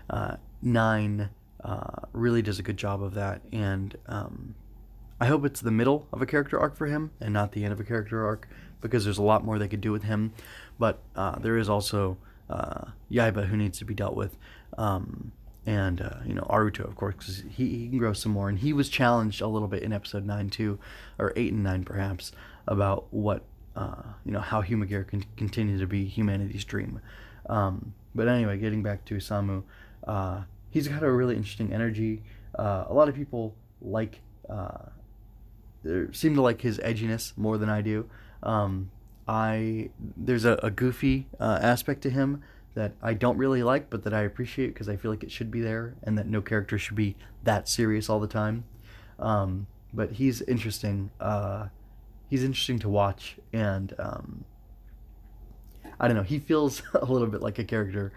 uh, 0.09 0.37
nine 0.61 1.29
uh, 1.63 2.01
really 2.13 2.41
does 2.41 2.59
a 2.59 2.63
good 2.63 2.77
job 2.77 3.01
of 3.01 3.13
that. 3.15 3.41
And 3.51 3.95
um, 4.07 4.55
I 5.19 5.27
hope 5.27 5.45
it's 5.45 5.61
the 5.61 5.71
middle 5.71 6.07
of 6.11 6.21
a 6.21 6.25
character 6.25 6.59
arc 6.59 6.75
for 6.75 6.87
him 6.87 7.11
and 7.19 7.33
not 7.33 7.53
the 7.53 7.63
end 7.63 7.73
of 7.73 7.79
a 7.79 7.83
character 7.83 8.25
arc 8.25 8.47
because 8.81 9.03
there's 9.03 9.17
a 9.17 9.23
lot 9.23 9.43
more 9.43 9.57
they 9.57 9.67
could 9.67 9.81
do 9.81 9.91
with 9.91 10.03
him. 10.03 10.33
But 10.77 10.99
uh, 11.15 11.39
there 11.39 11.57
is 11.57 11.69
also 11.69 12.17
uh, 12.49 12.85
Yaiba 13.11 13.47
who 13.47 13.57
needs 13.57 13.79
to 13.79 13.85
be 13.85 13.93
dealt 13.93 14.15
with. 14.15 14.37
Um, 14.77 15.31
and 15.65 16.01
uh, 16.01 16.17
you 16.25 16.33
know 16.33 16.43
Aruto, 16.43 16.81
of 16.81 16.95
course, 16.95 17.15
because 17.15 17.43
he, 17.49 17.69
he 17.69 17.89
can 17.89 17.97
grow 17.97 18.13
some 18.13 18.31
more. 18.31 18.49
And 18.49 18.59
he 18.59 18.73
was 18.73 18.89
challenged 18.89 19.41
a 19.41 19.47
little 19.47 19.67
bit 19.67 19.83
in 19.83 19.93
episode 19.93 20.25
nine 20.25 20.49
too, 20.49 20.79
or 21.17 21.33
eight 21.35 21.53
and 21.53 21.63
nine 21.63 21.83
perhaps, 21.83 22.31
about 22.67 23.07
what 23.11 23.43
uh, 23.75 24.03
you 24.25 24.31
know 24.31 24.39
how 24.39 24.61
Humagear 24.61 25.03
can 25.03 25.25
continue 25.37 25.79
to 25.79 25.87
be 25.87 26.05
humanity's 26.05 26.63
dream. 26.63 27.01
Um, 27.49 27.93
but 28.13 28.27
anyway, 28.27 28.57
getting 28.57 28.83
back 28.83 29.05
to 29.05 29.15
Samu, 29.15 29.63
uh, 30.05 30.41
he's 30.69 30.87
got 30.87 31.03
a 31.03 31.11
really 31.11 31.35
interesting 31.35 31.73
energy. 31.73 32.23
Uh, 32.57 32.85
a 32.87 32.93
lot 32.93 33.09
of 33.09 33.15
people 33.15 33.55
like 33.81 34.21
uh, 34.49 34.89
seem 36.11 36.35
to 36.35 36.41
like 36.41 36.61
his 36.61 36.79
edginess 36.79 37.37
more 37.37 37.57
than 37.57 37.69
I 37.69 37.81
do. 37.81 38.09
Um, 38.43 38.91
I 39.27 39.89
there's 40.15 40.45
a, 40.45 40.59
a 40.61 40.69
goofy 40.69 41.27
uh, 41.39 41.59
aspect 41.61 42.01
to 42.03 42.09
him 42.09 42.43
that 42.75 42.93
I 43.01 43.13
don't 43.13 43.37
really 43.37 43.63
like, 43.63 43.89
but 43.89 44.03
that 44.03 44.13
I 44.13 44.21
appreciate 44.21 44.67
because 44.67 44.89
I 44.89 44.97
feel 44.97 45.09
like 45.09 45.23
it 45.23 45.31
should 45.31 45.49
be 45.49 45.61
there, 45.61 45.95
and 46.03 46.17
that 46.17 46.27
no 46.27 46.41
character 46.41 46.77
should 46.77 46.95
be 46.95 47.15
that 47.43 47.67
serious 47.67 48.09
all 48.09 48.19
the 48.19 48.27
time. 48.27 48.65
Um, 49.17 49.67
but 49.93 50.11
he's 50.13 50.41
interesting. 50.41 51.09
Uh, 51.19 51.67
he's 52.29 52.43
interesting 52.43 52.79
to 52.79 52.89
watch, 52.89 53.37
and 53.53 53.93
um, 53.97 54.43
I 55.99 56.07
don't 56.07 56.17
know. 56.17 56.23
He 56.23 56.39
feels 56.39 56.83
a 56.93 57.05
little 57.05 57.27
bit 57.27 57.41
like 57.41 57.57
a 57.59 57.63
character 57.63 58.11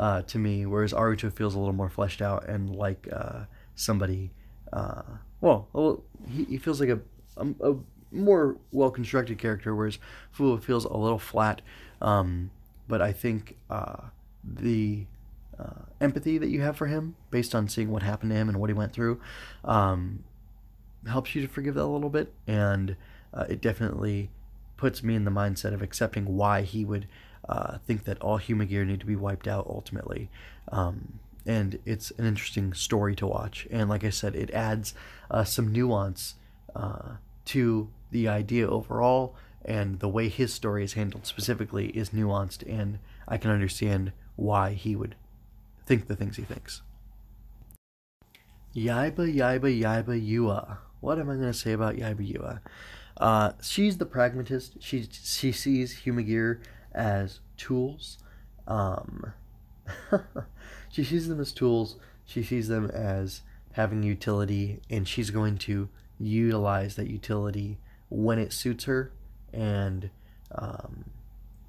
uh, 0.00 0.22
to 0.22 0.38
me, 0.38 0.64
whereas 0.64 0.94
Aruto 0.94 1.30
feels 1.30 1.54
a 1.54 1.58
little 1.58 1.74
more 1.74 1.90
fleshed 1.90 2.22
out 2.22 2.48
and 2.48 2.74
like 2.74 3.06
uh, 3.12 3.40
somebody. 3.74 4.30
Uh, 4.72 5.02
well, 5.42 6.02
he, 6.26 6.44
he 6.44 6.58
feels 6.58 6.80
like 6.80 6.88
a, 6.88 7.00
a, 7.36 7.72
a 7.72 7.76
more 8.10 8.56
well 8.72 8.90
constructed 8.90 9.38
character, 9.38 9.74
whereas 9.74 9.98
Fuwa 10.34 10.60
feels 10.62 10.86
a 10.86 10.96
little 10.96 11.18
flat. 11.18 11.60
Um, 12.00 12.50
but 12.88 13.02
I 13.02 13.12
think 13.12 13.58
uh, 13.68 14.04
the 14.42 15.04
uh, 15.58 15.84
empathy 16.00 16.38
that 16.38 16.48
you 16.48 16.62
have 16.62 16.78
for 16.78 16.86
him, 16.86 17.16
based 17.30 17.54
on 17.54 17.68
seeing 17.68 17.90
what 17.90 18.02
happened 18.02 18.30
to 18.30 18.36
him 18.36 18.48
and 18.48 18.58
what 18.58 18.70
he 18.70 18.74
went 18.74 18.94
through, 18.94 19.20
um, 19.66 20.24
helps 21.06 21.34
you 21.34 21.42
to 21.42 21.48
forgive 21.48 21.74
that 21.74 21.84
a 21.84 21.84
little 21.84 22.08
bit, 22.08 22.32
and 22.46 22.96
uh, 23.34 23.44
it 23.50 23.60
definitely 23.60 24.30
puts 24.78 25.02
me 25.02 25.14
in 25.14 25.26
the 25.26 25.30
mindset 25.30 25.74
of 25.74 25.82
accepting 25.82 26.24
why 26.24 26.62
he 26.62 26.86
would 26.86 27.06
uh, 27.48 27.78
think 27.78 28.04
that 28.04 28.20
all 28.20 28.36
human 28.36 28.68
gear 28.68 28.84
need 28.84 29.00
to 29.00 29.06
be 29.06 29.16
wiped 29.16 29.48
out 29.48 29.66
ultimately. 29.68 30.30
Um, 30.70 31.20
and 31.46 31.78
it's 31.84 32.10
an 32.12 32.26
interesting 32.26 32.74
story 32.74 33.16
to 33.16 33.26
watch. 33.26 33.66
And 33.70 33.88
like 33.88 34.04
I 34.04 34.10
said, 34.10 34.34
it 34.34 34.50
adds 34.50 34.94
uh, 35.30 35.44
some 35.44 35.72
nuance 35.72 36.34
uh, 36.76 37.16
to 37.46 37.88
the 38.10 38.28
idea 38.28 38.68
overall 38.68 39.34
and 39.64 40.00
the 40.00 40.08
way 40.08 40.28
his 40.28 40.52
story 40.52 40.84
is 40.84 40.94
handled 40.94 41.26
specifically 41.26 41.88
is 41.88 42.10
nuanced 42.10 42.62
and 42.68 42.98
I 43.28 43.36
can 43.36 43.50
understand 43.50 44.12
why 44.36 44.72
he 44.72 44.96
would 44.96 45.14
think 45.84 46.06
the 46.06 46.16
things 46.16 46.36
he 46.36 46.42
thinks. 46.42 46.82
Yaiba 48.74 49.34
Yaiba 49.34 49.80
Yaiba 49.80 50.28
Yua. 50.28 50.78
What 51.00 51.18
am 51.18 51.28
I 51.30 51.34
going 51.34 51.46
to 51.46 51.54
say 51.54 51.72
about 51.72 51.96
Yaiba 51.96 52.32
Yua? 52.32 52.60
Uh, 53.16 53.52
she's 53.60 53.98
the 53.98 54.06
pragmatist. 54.06 54.76
She 54.80 55.06
she 55.10 55.52
sees 55.52 56.00
gear 56.00 56.60
as 56.92 57.40
tools. 57.56 58.18
Um, 58.66 59.32
she 60.90 61.04
sees 61.04 61.28
them 61.28 61.40
as 61.40 61.52
tools. 61.52 61.96
She 62.24 62.42
sees 62.42 62.68
them 62.68 62.90
as 62.90 63.42
having 63.72 64.02
utility, 64.02 64.80
and 64.88 65.06
she's 65.06 65.30
going 65.30 65.58
to 65.58 65.88
utilize 66.18 66.96
that 66.96 67.08
utility 67.08 67.78
when 68.08 68.38
it 68.38 68.52
suits 68.52 68.84
her 68.84 69.12
and 69.52 70.10
um, 70.52 71.04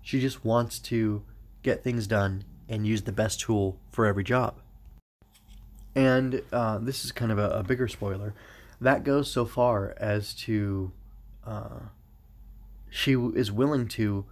she 0.01 0.19
just 0.19 0.43
wants 0.43 0.79
to 0.79 1.23
get 1.63 1.83
things 1.83 2.07
done 2.07 2.43
and 2.67 2.87
use 2.87 3.03
the 3.03 3.11
best 3.11 3.39
tool 3.39 3.77
for 3.91 4.05
every 4.05 4.23
job. 4.23 4.55
And 5.95 6.41
uh, 6.51 6.77
this 6.79 7.03
is 7.03 7.11
kind 7.11 7.31
of 7.31 7.37
a, 7.37 7.49
a, 7.49 7.63
bigger 7.63 7.87
spoiler. 7.87 8.33
That 8.79 9.03
goes 9.03 9.29
so 9.29 9.45
far 9.45 9.93
as 9.97 10.33
to 10.35 10.91
uh, 11.45 11.79
she 12.89 13.13
is 13.13 13.51
willing 13.51 13.87
to 13.89 14.25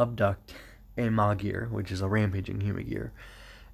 abduct 0.00 0.52
a 0.96 1.10
Magia, 1.10 1.68
which 1.70 1.92
is 1.92 2.00
a 2.00 2.08
rampaging 2.08 2.58
gear, 2.58 3.12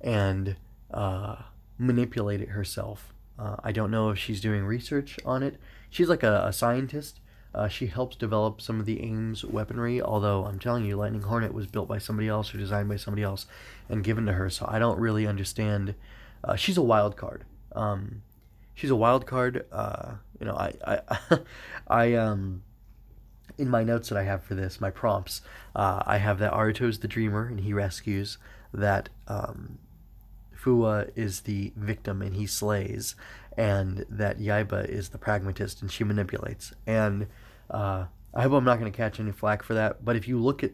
and 0.00 0.56
uh, 0.92 1.36
manipulate 1.78 2.40
it 2.40 2.50
herself. 2.50 3.14
Uh, 3.38 3.56
I 3.64 3.72
don't 3.72 3.90
know 3.90 4.10
if 4.10 4.18
she's 4.18 4.40
doing 4.40 4.64
research 4.64 5.18
on 5.24 5.42
it. 5.42 5.56
She's 5.90 6.08
like 6.08 6.22
a, 6.22 6.46
a 6.46 6.52
scientist, 6.52 7.20
uh, 7.54 7.68
she 7.68 7.86
helps 7.86 8.16
develop 8.16 8.60
some 8.60 8.80
of 8.80 8.86
the 8.86 9.00
AIMS 9.00 9.44
weaponry, 9.44 10.02
although 10.02 10.44
I'm 10.44 10.58
telling 10.58 10.84
you, 10.84 10.96
Lightning 10.96 11.22
Hornet 11.22 11.54
was 11.54 11.68
built 11.68 11.86
by 11.86 11.98
somebody 11.98 12.26
else 12.26 12.52
or 12.52 12.58
designed 12.58 12.88
by 12.88 12.96
somebody 12.96 13.22
else 13.22 13.46
and 13.88 14.02
given 14.02 14.26
to 14.26 14.32
her, 14.32 14.50
so 14.50 14.66
I 14.68 14.80
don't 14.80 14.98
really 14.98 15.26
understand. 15.26 15.94
Uh, 16.42 16.56
she's 16.56 16.76
a 16.76 16.82
wild 16.82 17.16
card. 17.16 17.44
Um, 17.72 18.22
she's 18.74 18.90
a 18.90 18.96
wild 18.96 19.26
card. 19.26 19.64
Uh, 19.70 20.14
you 20.40 20.46
know, 20.46 20.56
I, 20.56 20.72
I, 20.84 21.38
I, 21.86 22.14
um, 22.14 22.64
in 23.58 23.68
my 23.68 23.84
notes 23.84 24.08
that 24.08 24.18
I 24.18 24.24
have 24.24 24.42
for 24.42 24.54
this, 24.54 24.80
my 24.80 24.90
prompts, 24.90 25.40
uh, 25.74 26.02
I 26.06 26.18
have 26.18 26.38
that 26.38 26.52
Aruto's 26.52 26.98
the 26.98 27.08
dreamer 27.08 27.46
and 27.46 27.60
he 27.60 27.72
rescues, 27.72 28.38
that 28.72 29.08
um, 29.28 29.78
Fuwa 30.56 31.10
is 31.14 31.42
the 31.42 31.72
victim 31.76 32.22
and 32.22 32.34
he 32.34 32.46
slays, 32.46 33.14
and 33.56 34.04
that 34.08 34.38
Yaiba 34.38 34.88
is 34.88 35.10
the 35.10 35.18
pragmatist 35.18 35.82
and 35.82 35.90
she 35.90 36.04
manipulates. 36.04 36.72
And 36.86 37.28
uh, 37.70 38.06
I 38.34 38.42
hope 38.42 38.52
I'm 38.52 38.64
not 38.64 38.80
going 38.80 38.90
to 38.90 38.96
catch 38.96 39.20
any 39.20 39.32
flack 39.32 39.62
for 39.62 39.74
that, 39.74 40.04
but 40.04 40.16
if 40.16 40.26
you 40.26 40.38
look 40.40 40.64
at 40.64 40.72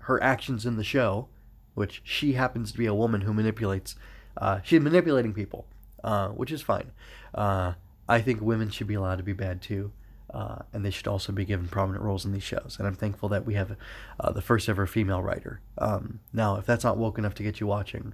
her 0.00 0.22
actions 0.22 0.66
in 0.66 0.76
the 0.76 0.84
show, 0.84 1.28
which 1.74 2.00
she 2.04 2.32
happens 2.32 2.72
to 2.72 2.78
be 2.78 2.86
a 2.86 2.94
woman 2.94 3.20
who 3.20 3.32
manipulates, 3.32 3.94
uh, 4.36 4.60
she's 4.64 4.80
manipulating 4.80 5.32
people, 5.32 5.66
uh, 6.02 6.28
which 6.28 6.50
is 6.50 6.62
fine. 6.62 6.90
Uh, 7.34 7.74
I 8.08 8.20
think 8.20 8.40
women 8.40 8.70
should 8.70 8.86
be 8.86 8.94
allowed 8.94 9.18
to 9.18 9.22
be 9.22 9.32
bad 9.32 9.60
too. 9.60 9.92
Uh, 10.32 10.58
and 10.72 10.84
they 10.84 10.90
should 10.90 11.08
also 11.08 11.32
be 11.32 11.44
given 11.44 11.66
prominent 11.68 12.04
roles 12.04 12.24
in 12.24 12.32
these 12.32 12.42
shows. 12.42 12.76
And 12.78 12.86
I'm 12.86 12.94
thankful 12.94 13.30
that 13.30 13.46
we 13.46 13.54
have 13.54 13.76
uh, 14.20 14.30
the 14.30 14.42
first 14.42 14.68
ever 14.68 14.86
female 14.86 15.22
rider. 15.22 15.60
Um, 15.78 16.20
now, 16.32 16.56
if 16.56 16.66
that's 16.66 16.84
not 16.84 16.98
woke 16.98 17.18
enough 17.18 17.34
to 17.36 17.42
get 17.42 17.60
you 17.60 17.66
watching, 17.66 18.12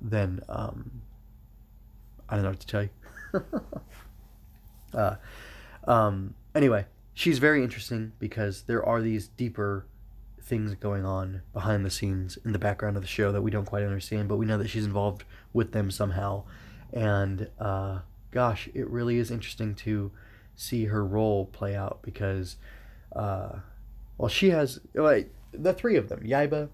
then 0.00 0.40
um, 0.48 1.02
I 2.28 2.34
don't 2.34 2.44
know 2.44 2.50
what 2.50 2.60
to 2.60 2.66
tell 2.66 2.82
you. 4.94 5.16
um, 5.92 6.34
anyway, 6.54 6.86
she's 7.14 7.38
very 7.38 7.64
interesting 7.64 8.12
because 8.18 8.62
there 8.62 8.84
are 8.84 9.00
these 9.00 9.28
deeper 9.28 9.86
things 10.40 10.74
going 10.74 11.04
on 11.04 11.42
behind 11.52 11.84
the 11.84 11.90
scenes 11.90 12.38
in 12.44 12.52
the 12.52 12.58
background 12.58 12.96
of 12.96 13.02
the 13.02 13.08
show 13.08 13.32
that 13.32 13.42
we 13.42 13.50
don't 13.50 13.66
quite 13.66 13.82
understand, 13.82 14.28
but 14.28 14.36
we 14.36 14.46
know 14.46 14.56
that 14.58 14.68
she's 14.68 14.84
involved 14.84 15.24
with 15.52 15.72
them 15.72 15.90
somehow. 15.90 16.42
And 16.92 17.48
uh, 17.58 18.00
gosh, 18.30 18.68
it 18.72 18.88
really 18.88 19.18
is 19.18 19.30
interesting 19.30 19.74
to 19.76 20.10
see 20.58 20.86
her 20.86 21.04
role 21.06 21.46
play 21.46 21.76
out 21.76 22.00
because, 22.02 22.56
uh, 23.14 23.60
well, 24.18 24.28
she 24.28 24.50
has 24.50 24.80
like 24.92 25.32
the 25.52 25.72
three 25.72 25.96
of 25.96 26.08
them, 26.08 26.20
Yaiba, 26.24 26.68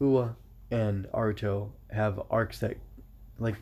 Fuwa, 0.00 0.36
and 0.70 1.06
Aruto, 1.12 1.70
have 1.90 2.20
arcs 2.30 2.60
that, 2.60 2.76
like, 3.38 3.56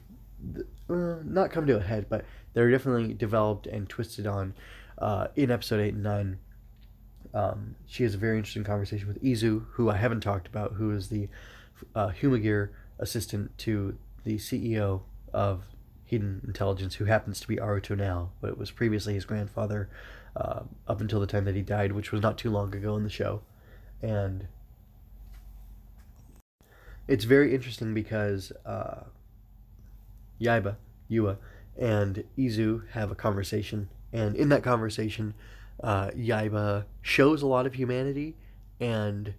uh, 0.91 1.17
not 1.25 1.51
come 1.51 1.67
to 1.67 1.77
a 1.77 1.81
head, 1.81 2.07
but 2.09 2.25
they're 2.53 2.71
definitely 2.71 3.15
developed 3.15 3.67
and 3.67 3.89
twisted 3.89 4.27
on 4.27 4.55
uh, 4.99 5.29
in 5.35 5.51
episode 5.51 5.81
eight 5.81 5.95
and 5.95 6.03
nine. 6.03 6.39
Um, 7.33 7.75
she 7.87 8.03
has 8.03 8.15
a 8.15 8.19
very 8.19 8.37
interesting 8.37 8.65
conversation 8.65 9.09
with 9.09 9.23
Izu, 9.23 9.65
who 9.73 9.89
I 9.89 9.97
haven't 9.97 10.21
talked 10.21 10.47
about, 10.47 10.75
who 10.75 10.93
is 10.93 11.09
the 11.09 11.29
uh, 11.95 12.09
Humagear 12.09 12.71
assistant 12.99 13.57
to 13.59 13.97
the 14.25 14.37
CEO 14.37 15.03
of 15.33 15.65
Hiden 16.11 16.45
Intelligence, 16.45 16.97
who 16.97 17.05
happens 17.05 17.41
to 17.41 17.49
be 17.49 17.57
Aruto 17.57 17.97
now, 17.97 18.31
but 18.41 18.51
it 18.51 18.59
was 18.59 18.71
previously 18.71 19.15
his 19.15 19.25
grandfather 19.25 19.89
uh, 20.37 20.63
up 20.87 21.01
until 21.01 21.21
the 21.21 21.27
time 21.27 21.45
that 21.45 21.55
he 21.55 21.63
died, 21.63 21.93
which 21.93 22.13
was 22.13 22.23
not 22.23 22.39
too 22.39 22.51
long 22.51 22.75
ago 22.75 22.97
in 22.97 23.03
the 23.03 23.11
show. 23.11 23.43
And 24.03 24.47
it's 27.07 27.25
very 27.25 27.55
interesting 27.55 27.95
because 27.95 28.53
uh, 28.65 29.05
Yaiba, 30.41 30.77
Yua, 31.11 31.39
and 31.77 32.25
Izu 32.37 32.89
have 32.91 33.11
a 33.11 33.15
conversation, 33.15 33.89
and 34.13 34.37
in 34.37 34.49
that 34.51 34.63
conversation, 34.63 35.35
uh, 35.83 36.11
Yaiba 36.11 36.85
shows 37.03 37.43
a 37.43 37.47
lot 37.47 37.67
of 37.67 37.75
humanity, 37.75 38.37
and 38.81 39.35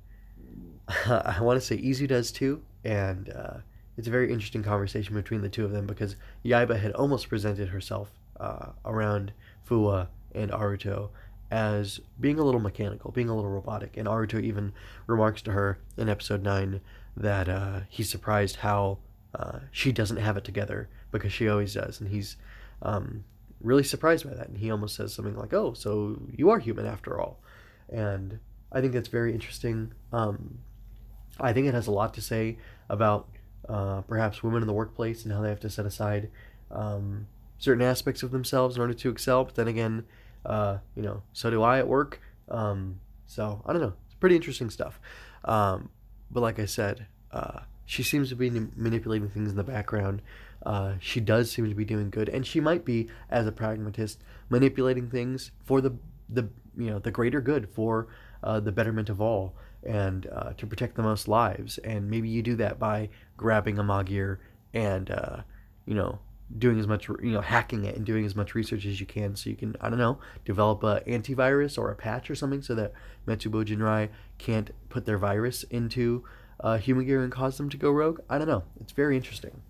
I 1.06 1.40
want 1.42 1.60
to 1.60 1.66
say 1.66 1.78
Izu 1.78 2.08
does 2.08 2.32
too, 2.32 2.62
and 2.84 3.30
uh, 3.30 3.58
it's 4.00 4.08
a 4.08 4.12
very 4.12 4.32
interesting 4.32 4.64
conversation 4.64 5.14
between 5.14 5.42
the 5.42 5.50
two 5.50 5.66
of 5.66 5.72
them 5.72 5.86
because 5.86 6.16
Yaiba 6.46 6.80
had 6.80 6.94
almost 6.94 7.28
presented 7.28 7.68
herself 7.68 8.10
uh, 8.40 8.68
around 8.86 9.34
Fuwa 9.70 10.08
and 10.34 10.52
Aruto 10.52 11.10
as 11.52 12.00
being 12.18 12.40
a 12.40 12.44
little 12.46 12.62
mechanical, 12.62 13.12
being 13.12 13.28
a 13.28 13.36
little 13.36 13.52
robotic, 13.52 13.98
and 13.98 14.08
Aruto 14.08 14.42
even 14.42 14.72
remarks 15.06 15.42
to 15.42 15.52
her 15.52 15.80
in 15.98 16.08
episode 16.08 16.42
9 16.42 16.80
that 17.18 17.50
uh, 17.50 17.82
he's 17.90 18.10
surprised 18.10 18.56
how 18.56 19.00
uh, 19.36 19.60
she 19.70 19.92
doesn't 19.92 20.16
have 20.16 20.38
it 20.38 20.46
together 20.46 20.88
because 21.12 21.34
she 21.34 21.50
always 21.50 21.74
does, 21.74 22.00
and 22.00 22.10
he's 22.10 22.38
um, 22.82 23.26
really 23.60 23.84
surprised 23.84 24.26
by 24.26 24.34
that. 24.34 24.48
And 24.48 24.60
he 24.60 24.72
almost 24.72 24.96
says 24.96 25.14
something 25.14 25.36
like, 25.36 25.54
"Oh, 25.54 25.74
so 25.74 26.22
you 26.34 26.50
are 26.52 26.60
human 26.60 26.86
after 26.86 27.20
all," 27.20 27.42
and 27.90 28.40
I 28.72 28.80
think 28.80 28.94
that's 28.94 29.10
very 29.10 29.34
interesting. 29.34 29.92
Um, 30.14 30.60
I 31.38 31.52
think 31.52 31.68
it 31.68 31.74
has 31.74 31.88
a 31.88 31.92
lot 31.92 32.14
to 32.14 32.22
say 32.22 32.58
about 32.90 33.28
uh, 33.70 34.02
perhaps 34.02 34.44
women 34.44 34.62
in 34.62 34.68
the 34.68 34.74
workplace 34.74 35.24
and 35.24 35.34
how 35.34 35.42
they 35.42 35.50
have 35.50 35.60
to 35.60 35.70
set 35.70 35.86
aside 35.86 36.30
um, 36.72 37.28
certain 37.60 37.84
aspects 37.84 38.24
of 38.24 38.32
themselves 38.32 38.76
in 38.76 38.82
order 38.82 38.94
to 38.94 39.10
excel. 39.10 39.46
But 39.46 39.56
then 39.56 39.68
again, 39.68 40.06
uh, 40.46 40.80
you 40.96 41.04
know, 41.04 41.22
so 41.34 41.50
do 41.50 41.62
I 41.62 41.80
at 41.80 41.88
work. 41.88 42.20
Um, 42.50 43.00
so 43.28 43.62
I 43.66 43.74
don't 43.74 43.82
know. 43.82 43.94
It's 44.06 44.16
pretty 44.16 44.36
interesting 44.36 44.70
stuff. 44.70 45.00
Um, 45.46 45.90
but 46.32 46.42
like 46.42 46.60
I 46.60 46.66
said, 46.66 47.06
uh, 47.32 47.60
she 47.86 48.04
seems 48.04 48.30
to 48.30 48.36
be 48.36 48.50
manipulating 48.50 49.30
things 49.30 49.50
in 49.50 49.58
the 49.58 49.64
background. 49.64 50.22
Uh, 50.66 50.94
she 51.00 51.20
does 51.20 51.52
seem 51.52 51.68
to 51.70 51.76
be 51.76 51.86
doing 51.86 52.10
good, 52.10 52.30
and 52.30 52.46
she 52.46 52.60
might 52.60 52.86
be, 52.86 53.08
as 53.30 53.48
a 53.48 53.52
pragmatist, 53.52 54.22
manipulating 54.50 55.10
things 55.10 55.52
for 55.64 55.80
the 55.80 55.94
the 56.28 56.50
you 56.78 56.90
know 56.90 57.00
the 57.00 57.12
greater 57.12 57.42
good, 57.42 57.70
for 57.70 58.08
uh, 58.44 58.60
the 58.60 58.72
betterment 58.72 59.10
of 59.10 59.22
all, 59.22 59.56
and 59.84 60.28
uh, 60.28 60.54
to 60.54 60.68
protect 60.68 60.96
the 60.96 61.04
most 61.04 61.28
lives. 61.28 61.78
And 61.80 62.10
maybe 62.10 62.30
you 62.30 62.42
do 62.42 62.56
that 62.58 62.80
by 62.80 63.10
grabbing 63.38 63.80
a 63.80 63.84
Magia 63.84 64.38
and 64.74 65.12
uh, 65.12 65.38
you 65.86 65.96
know 65.96 66.20
doing 66.58 66.80
as 66.80 66.88
much 66.88 67.08
you 67.08 67.32
know 67.32 67.42
hacking 67.42 67.86
it 67.86 67.96
and 67.96 68.06
doing 68.06 68.26
as 68.26 68.36
much 68.36 68.56
research 68.56 68.84
as 68.84 69.00
you 69.00 69.06
can 69.06 69.36
so 69.36 69.52
you 69.52 69.56
can 69.56 69.76
i 69.82 69.88
don't 69.88 70.00
know 70.00 70.18
develop 70.46 70.82
a 70.82 71.00
antivirus 71.02 71.78
or 71.78 71.92
a 71.92 71.96
patch 71.96 72.28
or 72.28 72.34
something 72.34 72.60
so 72.60 72.74
that 72.74 72.92
metsubo 73.28 73.64
jinrai 73.64 74.10
can't 74.40 74.72
put 74.90 75.06
their 75.06 75.20
virus 75.20 75.62
into 75.66 76.24
uh, 76.62 76.78
Humagear 76.78 77.24
and 77.24 77.32
cause 77.32 77.58
them 77.58 77.70
to 77.70 77.78
go 77.78 77.92
rogue? 77.92 78.20
I 78.30 78.38
don't 78.38 78.48
know. 78.48 78.64
It's 78.80 78.92
very 78.92 79.16
interesting. 79.16 79.62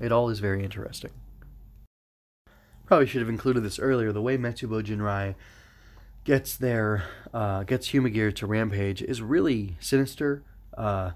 It 0.00 0.12
all 0.12 0.28
is 0.28 0.40
very 0.40 0.64
interesting. 0.64 1.10
Probably 2.86 3.06
should 3.06 3.22
have 3.22 3.30
included 3.30 3.62
this 3.62 3.78
earlier. 3.78 4.12
The 4.12 4.20
way 4.20 4.36
Metsubo 4.36 4.82
Jinrai 4.82 5.34
gets 6.24 6.56
their 6.56 7.04
uh, 7.32 7.62
gets 7.64 7.88
Humagear 7.88 8.34
to 8.36 8.46
rampage 8.46 9.02
is 9.02 9.22
really 9.22 9.76
sinister. 9.80 10.42
Uh, 10.76 11.12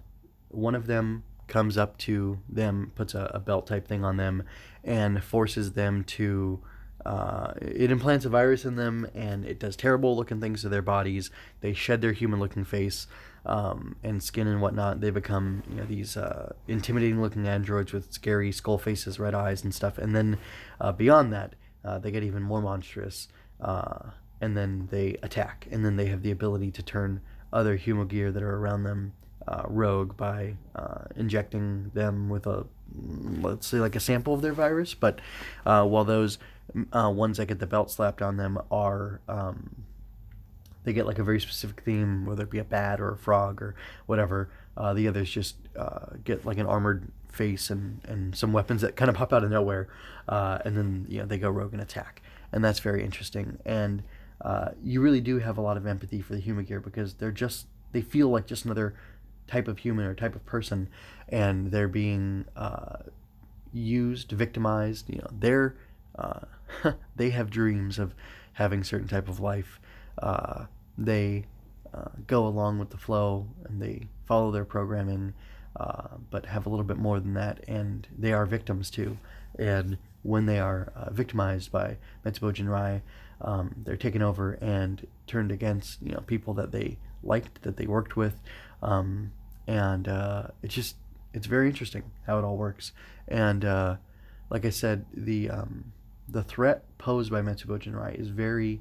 one 0.49 0.75
of 0.75 0.87
them 0.87 1.25
comes 1.47 1.77
up 1.79 1.97
to 1.99 2.39
them, 2.49 2.93
puts 2.95 3.15
a, 3.15 3.31
a, 3.33 3.39
belt 3.39 3.67
type 3.67 3.89
thing 3.89 4.05
on 4.05 4.17
them, 4.17 4.43
and 4.85 5.23
forces 5.23 5.73
them 5.73 6.05
to. 6.05 6.61
Uh, 7.07 7.55
it 7.63 7.91
implants 7.91 8.25
a 8.27 8.29
virus 8.29 8.65
in 8.65 8.77
them, 8.77 9.07
and 9.15 9.45
it 9.45 9.59
does 9.59 9.77
terrible 9.77 10.17
looking 10.17 10.41
things 10.41 10.61
to 10.61 10.69
their 10.69 10.83
bodies. 10.83 11.31
They 11.61 11.73
shed 11.73 12.01
their 12.03 12.13
human 12.13 12.41
looking 12.41 12.65
face 12.65 13.07
um, 13.49 13.97
and 14.03 14.23
skin 14.23 14.47
and 14.47 14.61
whatnot, 14.61 15.01
they 15.01 15.11
become 15.11 15.63
you 15.69 15.77
know 15.77 15.85
these 15.85 16.17
uh, 16.17 16.53
intimidating 16.69 17.21
looking 17.21 17.49
androids 17.49 17.93
with 17.93 18.13
scary 18.13 18.53
skull 18.53 18.79
faces, 18.79 19.19
red 19.19 19.35
eyes, 19.35 19.65
and 19.65 19.75
stuff. 19.75 19.97
And 19.99 20.15
then 20.15 20.39
uh, 20.81 20.93
beyond 20.93 21.33
that, 21.33 21.55
uh, 21.85 21.99
they 21.99 22.11
get 22.11 22.23
even 22.23 22.43
more 22.43 22.61
monstrous, 22.61 23.29
uh, 23.61 24.11
and 24.41 24.57
then 24.57 24.89
they 24.91 25.17
attack, 25.23 25.67
and 25.71 25.85
then 25.85 25.97
they 25.97 26.07
have 26.07 26.23
the 26.23 26.31
ability 26.31 26.71
to 26.73 26.83
turn 26.83 27.21
other 27.53 27.77
Humagear 27.79 28.33
that 28.33 28.43
are 28.43 28.57
around 28.57 28.85
them 28.85 29.13
uh, 29.47 29.63
rogue 29.67 30.17
by 30.17 30.55
uh, 30.75 31.05
injecting 31.17 31.91
them 31.95 32.29
with 32.29 32.47
a 32.47 32.67
let's 33.41 33.67
say 33.67 33.79
like 33.79 33.97
a 33.97 34.01
sample 34.01 34.35
of 34.35 34.43
their 34.43 34.53
virus. 34.53 34.95
But 34.95 35.21
while 35.65 36.05
those 36.05 36.39
ones 36.93 37.39
that 37.39 37.47
get 37.47 37.59
the 37.59 37.67
belt 37.67 37.91
slapped 37.91 38.23
on 38.23 38.37
them 38.37 38.59
are 38.71 39.21
um, 39.29 39.85
they 40.89 40.95
get 40.95 41.07
like 41.07 41.19
a 41.19 41.23
very 41.23 41.39
specific 41.39 41.83
theme, 41.83 42.25
whether 42.25 42.45
it 42.45 42.51
be 42.51 42.59
a 42.59 42.65
bat 42.65 42.99
or 42.99 43.13
a 43.13 43.17
frog 43.17 43.61
or 43.61 43.75
whatever. 44.07 44.49
Uh, 44.75 44.95
the 44.95 45.07
others 45.07 45.31
just 45.31 45.57
uh, 45.77 46.07
get 46.25 46.47
like 46.47 46.57
an 46.57 46.65
armored 46.65 47.13
face 47.29 47.69
and, 47.69 48.01
and 48.05 48.35
some 48.35 48.55
weapons 48.55 48.81
that 48.81 48.97
kind 48.97 49.11
of 49.11 49.15
pop 49.15 49.33
out 49.35 49.45
of 49.45 49.51
nowhere, 49.51 49.89
uh, 50.29 50.59
and 50.65 50.79
then 50.79 51.05
you 51.07 51.19
know 51.19 51.27
they 51.27 51.37
go 51.37 51.51
rogue 51.51 51.75
and 51.75 51.83
attack, 51.83 52.23
and 52.53 52.65
that's 52.65 52.79
very 52.79 53.05
interesting. 53.05 53.59
And 53.67 54.03
uh, 54.41 54.71
you 54.83 55.01
really 55.01 55.21
do 55.21 55.39
have 55.39 55.59
a 55.59 55.61
lot 55.61 55.77
of 55.77 55.87
empathy 55.87 56.21
for 56.21 56.35
the 56.35 56.41
human 56.41 56.65
gear 56.65 56.81
because 56.81 57.15
they're 57.15 57.33
just 57.33 57.67
they 57.93 58.03
feel 58.03 58.29
like 58.29 58.47
just 58.47 58.65
another 58.65 58.95
type 59.47 59.67
of 59.67 59.79
human 59.79 60.05
or 60.05 60.15
type 60.15 60.35
of 60.35 60.45
person, 60.45 60.89
and 61.29 61.73
they're 61.73 61.89
being 61.89 62.45
uh, 62.55 62.99
used, 63.73 64.31
victimized. 64.33 65.09
You 65.09 65.19
know, 65.19 65.31
they're 65.33 65.75
uh, 66.17 66.41
they 67.17 67.31
have 67.31 67.51
dreams 67.51 67.99
of 67.99 68.15
having 68.55 68.85
certain 68.85 69.09
type 69.09 69.29
of 69.29 69.41
life. 69.41 69.81
Uh, 70.23 70.67
they 70.97 71.45
uh, 71.95 72.11
go 72.27 72.47
along 72.47 72.79
with 72.79 72.91
the 72.91 72.97
flow 72.97 73.47
and 73.65 73.81
they 73.81 74.07
follow 74.27 74.51
their 74.51 74.65
programming, 74.65 75.33
uh, 75.77 76.09
but 76.31 76.47
have 76.47 76.67
a 76.67 76.69
little 76.69 76.85
bit 76.85 76.99
more 76.99 77.19
than 77.21 77.35
that, 77.35 77.65
and 77.67 78.07
they 78.17 78.33
are 78.33 78.47
victims 78.47 78.91
too. 78.91 79.17
And 79.59 79.99
when 80.23 80.47
they 80.47 80.59
are 80.59 80.93
victimized 81.11 81.73
by 81.73 81.97
Metsubo 82.25 82.53
Jinrai, 82.53 83.01
um, 83.41 83.75
they're 83.85 83.97
taken 83.97 84.23
over 84.23 84.53
and 84.55 85.07
turned 85.27 85.53
against 85.53 86.03
you 86.03 86.13
know 86.13 86.21
people 86.21 86.55
that 86.55 86.73
they 86.73 86.99
liked, 87.23 87.63
that 87.63 87.77
they 87.77 87.87
worked 87.87 88.17
with, 88.17 88.41
um, 88.83 89.33
and 89.67 90.09
uh, 90.09 90.49
it's 90.63 90.75
just 90.75 90.97
it's 91.33 91.47
very 91.47 91.69
interesting 91.69 92.05
how 92.27 92.39
it 92.39 92.45
all 92.45 92.57
works. 92.57 92.93
And 93.27 93.65
uh, 93.65 93.97
like 94.51 94.65
I 94.65 94.71
said, 94.71 95.05
the 95.13 95.51
um, 95.51 95.93
the 96.29 96.43
threat 96.43 96.85
posed 96.99 97.31
by 97.31 97.43
Metsubo 97.43 97.79
Jinrai 97.79 98.15
is 98.15 98.29
very 98.29 98.81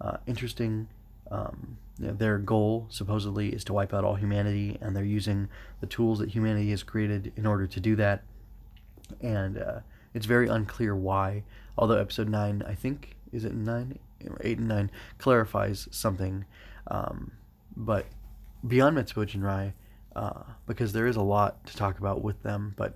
uh, 0.00 0.18
interesting 0.26 0.88
um, 1.30 1.78
their 1.98 2.38
goal 2.38 2.86
supposedly 2.90 3.50
is 3.50 3.64
to 3.64 3.72
wipe 3.72 3.94
out 3.94 4.04
all 4.04 4.16
humanity, 4.16 4.78
and 4.80 4.96
they're 4.96 5.04
using 5.04 5.48
the 5.80 5.86
tools 5.86 6.18
that 6.18 6.30
humanity 6.30 6.70
has 6.70 6.82
created 6.82 7.32
in 7.36 7.46
order 7.46 7.66
to 7.66 7.80
do 7.80 7.96
that. 7.96 8.22
And 9.20 9.58
uh, 9.58 9.80
it's 10.12 10.26
very 10.26 10.48
unclear 10.48 10.94
why. 10.96 11.44
Although 11.78 11.98
episode 11.98 12.28
nine, 12.28 12.62
I 12.66 12.74
think, 12.74 13.16
is 13.34 13.44
it 13.44 13.54
nine 13.54 13.98
eight 14.40 14.58
and 14.58 14.68
nine, 14.68 14.90
clarifies 15.18 15.88
something. 15.90 16.44
Um, 16.86 17.32
but 17.76 18.06
beyond 18.66 18.96
Metsubo 18.96 19.26
Jinrai, 19.26 19.72
uh, 20.14 20.42
because 20.66 20.92
there 20.92 21.06
is 21.06 21.16
a 21.16 21.22
lot 21.22 21.66
to 21.66 21.76
talk 21.76 21.98
about 21.98 22.22
with 22.22 22.42
them, 22.42 22.74
but 22.76 22.94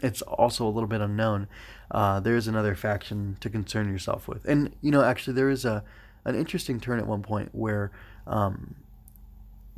it's 0.00 0.22
also 0.22 0.66
a 0.66 0.70
little 0.70 0.88
bit 0.88 1.00
unknown. 1.00 1.46
Uh, 1.90 2.20
there 2.20 2.36
is 2.36 2.48
another 2.48 2.74
faction 2.74 3.36
to 3.40 3.48
concern 3.48 3.90
yourself 3.90 4.26
with, 4.26 4.44
and 4.44 4.74
you 4.80 4.90
know, 4.90 5.02
actually, 5.02 5.34
there 5.34 5.50
is 5.50 5.64
a 5.64 5.84
an 6.24 6.34
interesting 6.34 6.80
turn 6.80 6.98
at 6.98 7.06
one 7.06 7.22
point 7.22 7.50
where 7.52 7.90
um, 8.26 8.76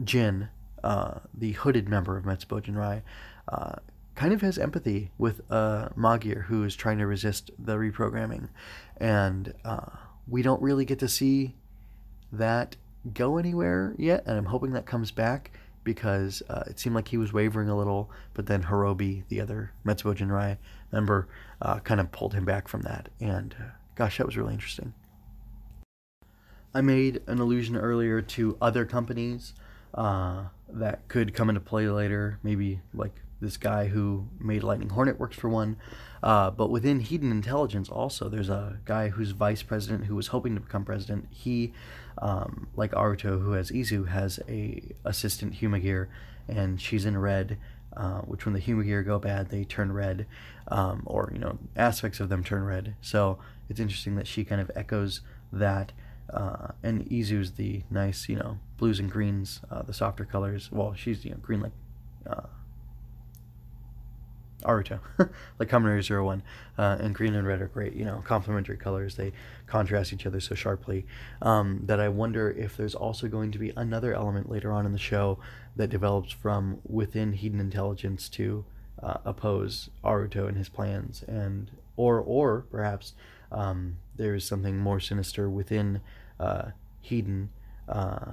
Jin, 0.02 0.48
uh, 0.82 1.20
the 1.32 1.52
hooded 1.52 1.88
member 1.88 2.16
of 2.16 2.24
Metsubo 2.24 2.62
Jinrai, 2.62 3.02
uh, 3.48 3.76
kind 4.14 4.33
of 4.33 4.40
has 4.40 4.59
empathy 4.59 5.11
with 5.18 5.40
uh, 5.50 5.88
Magia, 5.96 6.40
who 6.40 6.64
is 6.64 6.77
trying 6.77 6.98
to 6.98 7.07
resist 7.07 7.50
the 7.59 7.77
reprogramming. 7.77 8.48
And 8.96 9.55
uh, 9.64 9.90
we 10.29 10.42
don't 10.42 10.62
really 10.62 10.85
get 10.85 10.98
to 11.00 11.09
see 11.09 11.55
that 12.33 12.77
go 13.12 13.37
anywhere 13.37 13.94
yet, 13.98 14.24
and 14.27 14.37
I'm 14.38 14.46
hoping 14.46 14.72
that 14.72 14.87
comes 14.87 15.11
back 15.11 15.50
because 15.83 16.42
uh, 16.48 16.64
it 16.66 16.81
seemed 16.81 16.94
like 16.94 17.09
he 17.09 17.18
was 17.18 17.33
wavering 17.33 17.68
a 17.68 17.77
little, 17.77 18.11
but 18.33 18.46
then 18.46 18.62
Horobi, 18.62 19.24
the 19.29 19.40
other 19.40 19.72
Metsubo 19.85 20.16
Jinrai 20.16 20.57
member, 20.90 21.29
uh, 21.61 21.81
kind 21.81 22.00
of 22.00 22.11
pulled 22.11 22.33
him 22.33 22.46
back 22.46 22.68
from 22.68 22.83
that. 22.83 23.11
And 23.20 23.55
uh, 23.61 23.64
gosh, 23.94 24.16
that 24.16 24.27
was 24.27 24.37
really 24.37 24.55
interesting. 24.55 24.94
I 26.72 26.81
made 26.81 27.20
an 27.27 27.38
allusion 27.38 27.77
earlier 27.77 28.22
to 28.22 28.57
other 28.61 28.85
companies 28.85 29.53
uh, 29.92 30.44
that 30.68 31.07
could 31.09 31.35
come 31.35 31.48
into 31.50 31.61
play 31.61 31.87
later, 31.88 32.38
maybe 32.42 32.81
like 32.94 33.14
this 33.44 33.57
guy 33.57 33.87
who 33.87 34.26
made 34.40 34.62
Lightning 34.64 34.88
Hornet 34.88 35.20
works 35.20 35.37
for 35.37 35.48
one. 35.48 35.76
Uh, 36.22 36.50
but 36.50 36.70
within 36.70 37.02
Hiden 37.02 37.30
Intelligence, 37.30 37.88
also, 37.88 38.28
there's 38.28 38.48
a 38.48 38.78
guy 38.87 39.11
who's 39.11 39.33
vice 39.33 39.62
president 39.62 40.07
who 40.07 40.16
was 40.16 40.28
hoping 40.28 40.54
to 40.54 40.61
become 40.61 40.85
president. 40.85 41.28
He, 41.30 41.72
um, 42.16 42.68
like 42.74 42.92
Aruto, 42.92 43.42
who 43.42 43.52
has 43.52 43.70
Izu, 43.70 44.09
has 44.09 44.40
a 44.48 44.83
assistant 45.04 45.54
Humagear, 45.54 46.09
and 46.48 46.80
she's 46.80 47.04
in 47.04 47.18
red. 47.18 47.59
Uh, 47.96 48.22
which, 48.22 48.44
when 48.44 48.54
the 48.54 48.61
Humagear 48.61 49.04
go 49.04 49.20
bad, 49.20 49.50
they 49.50 49.62
turn 49.62 49.92
red, 49.92 50.26
um, 50.66 51.02
or 51.07 51.30
you 51.33 51.38
know, 51.38 51.59
aspects 51.76 52.18
of 52.18 52.28
them 52.28 52.42
turn 52.42 52.64
red. 52.64 52.96
So 53.00 53.38
it's 53.68 53.78
interesting 53.78 54.16
that 54.16 54.26
she 54.26 54.44
kind 54.44 54.61
of 54.61 54.70
echoes 54.74 55.20
that. 55.52 55.92
Uh, 56.33 56.68
and 56.83 57.04
Izu's 57.11 57.52
the 57.52 57.83
nice, 57.90 58.28
you 58.28 58.37
know, 58.37 58.59
blues 58.78 58.98
and 58.98 59.11
greens, 59.11 59.61
uh, 59.70 59.83
the 59.83 59.92
softer 59.92 60.24
colors. 60.24 60.72
Well, 60.72 60.94
she's 60.94 61.24
you 61.24 61.33
know 61.33 61.37
green 61.37 61.61
like 61.61 61.72
uh, 62.28 62.48
Aruto, 64.64 65.00
like 65.59 65.68
Kamen 65.68 65.85
Rider 65.85 66.03
Zero 66.03 66.24
One, 66.24 66.42
uh, 66.79 66.96
and 67.00 67.14
green 67.14 67.35
and 67.35 67.46
red 67.46 67.61
are 67.61 67.68
great. 67.68 67.94
You 67.94 68.05
know, 68.05 68.22
complementary 68.24 68.77
colors. 68.77 69.16
They 69.16 69.33
contrast 69.66 70.12
each 70.12 70.27
other 70.27 70.40
so 70.40 70.55
sharply 70.55 71.07
um, 71.42 71.81
that 71.85 72.00
I 72.00 72.09
wonder 72.09 72.50
if 72.50 72.77
there's 72.77 72.94
also 72.94 73.29
going 73.29 73.53
to 73.53 73.59
be 73.59 73.72
another 73.77 74.14
element 74.14 74.50
later 74.50 74.72
on 74.72 74.87
in 74.87 74.92
the 74.92 74.98
show 74.98 75.38
that 75.77 75.90
develops 75.90 76.33
from 76.33 76.81
within 76.87 77.33
Hiden 77.35 77.61
Intelligence 77.61 78.29
to 78.31 78.64
uh, 79.03 79.18
oppose 79.24 79.90
Aruto 80.05 80.48
and 80.48 80.57
his 80.57 80.68
plans, 80.68 81.22
and 81.27 81.70
or 81.96 82.20
or 82.20 82.64
perhaps 82.70 83.14
um, 83.53 83.98
there 84.16 84.35
is 84.35 84.44
something 84.44 84.79
more 84.79 85.00
sinister 85.00 85.48
within 85.48 86.00
uh, 86.40 86.70
uh, 87.88 88.33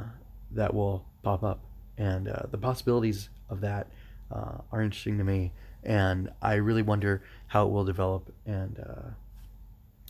that 0.51 0.73
will 0.73 1.05
pop 1.23 1.43
up, 1.43 1.59
and 1.97 2.27
uh, 2.27 2.43
the 2.49 2.57
possibilities 2.57 3.29
of 3.49 3.61
that 3.61 3.87
uh, 4.31 4.57
are 4.71 4.81
interesting 4.81 5.17
to 5.17 5.23
me 5.23 5.51
and 5.83 6.31
I 6.41 6.55
really 6.55 6.81
wonder 6.81 7.23
how 7.47 7.65
it 7.65 7.71
will 7.71 7.85
develop. 7.85 8.33
And 8.45 8.79
uh, 8.79 9.09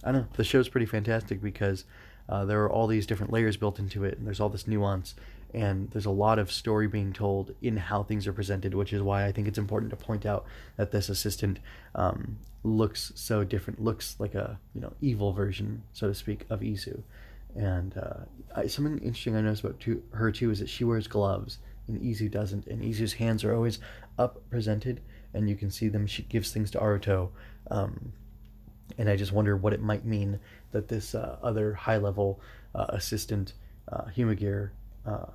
I 0.04 0.12
don't 0.12 0.22
know, 0.22 0.28
the 0.34 0.44
show's 0.44 0.70
pretty 0.70 0.86
fantastic 0.86 1.42
because 1.42 1.86
uh, 2.30 2.46
there 2.46 2.64
are 2.64 2.72
all 2.72 2.88
these 2.88 3.06
different 3.06 3.32
layers 3.32 3.58
built 3.58 3.80
into 3.80 4.04
it, 4.04 4.18
and 4.18 4.26
there's 4.26 4.40
all 4.40 4.50
this 4.50 4.68
nuance, 4.68 5.16
and 5.54 5.90
there's 5.92 6.06
a 6.06 6.12
lot 6.12 6.40
of 6.40 6.52
story 6.52 6.88
being 6.88 7.14
told 7.14 7.54
in 7.62 7.78
how 7.78 8.04
things 8.04 8.28
are 8.28 8.34
presented, 8.34 8.74
which 8.74 8.94
is 8.94 9.02
why 9.02 9.26
I 9.26 9.32
think 9.32 9.48
it's 9.48 9.58
important 9.58 9.90
to 9.92 9.98
point 9.98 10.26
out 10.26 10.46
that 10.78 10.92
this 10.92 11.10
assistant 11.10 11.60
um, 11.96 12.38
looks 12.64 13.12
so 13.16 13.44
different, 13.44 13.82
looks 13.82 14.16
like 14.20 14.36
a 14.36 14.60
you 14.74 14.82
know 14.82 14.94
evil 15.02 15.34
version, 15.34 15.84
so 15.94 16.08
to 16.08 16.16
speak, 16.16 16.46
of 16.50 16.62
Izu. 16.62 17.02
And 17.56 17.98
uh, 17.98 18.20
I, 18.56 18.68
something 18.68 19.00
interesting 19.00 19.36
I 19.36 19.42
noticed 19.42 19.64
about 19.64 19.84
her 20.14 20.32
too 20.32 20.52
is 20.52 20.60
that 20.60 20.70
she 20.70 20.86
wears 20.86 21.08
gloves 21.08 21.58
and 21.88 22.02
Izu 22.02 22.32
doesn't, 22.32 22.68
and 22.68 22.82
Izu's 22.82 23.14
hands 23.14 23.44
are 23.44 23.54
always 23.54 23.80
up 24.18 24.42
presented 24.50 25.02
and 25.34 25.50
you 25.50 25.56
can 25.56 25.70
see 25.70 25.88
them. 25.88 26.08
She 26.08 26.24
gives 26.24 26.52
things 26.52 26.72
to 26.72 26.80
Aruto, 26.80 27.30
um, 27.70 28.14
and 28.98 29.10
I 29.10 29.16
just 29.16 29.32
wonder 29.32 29.56
what 29.56 29.74
it 29.74 29.82
might 29.82 30.06
mean 30.06 30.40
that 30.72 30.88
this 30.88 31.16
uh, 31.16 31.38
other 31.42 31.74
high 31.74 31.98
level 31.98 32.40
uh, 32.76 32.88
assistant, 32.90 33.54
uh, 33.92 34.06
Humagear, 34.16 34.72
uh, 35.06 35.28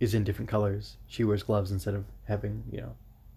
is 0.00 0.14
in 0.14 0.24
different 0.24 0.48
colors. 0.48 0.96
She 1.06 1.24
wears 1.24 1.42
gloves 1.42 1.70
instead 1.70 1.94
of 1.94 2.04
having 2.24 2.64
you 2.70 2.80
know 2.80 2.94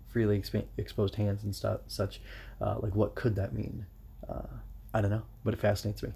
freely 0.08 0.40
exp- 0.40 0.66
exposed 0.78 1.16
hands 1.16 1.44
and 1.44 1.56
stuff 1.56 1.82
such. 1.88 2.22
Uh, 2.62 2.78
like 2.80 2.96
what 2.96 3.16
could 3.16 3.36
that 3.36 3.54
mean? 3.54 3.86
Uh, 4.28 4.48
I 4.94 5.02
don't 5.02 5.12
know, 5.12 5.24
but 5.44 5.54
it 5.54 5.60
fascinates 5.60 6.02
me. 6.02 6.12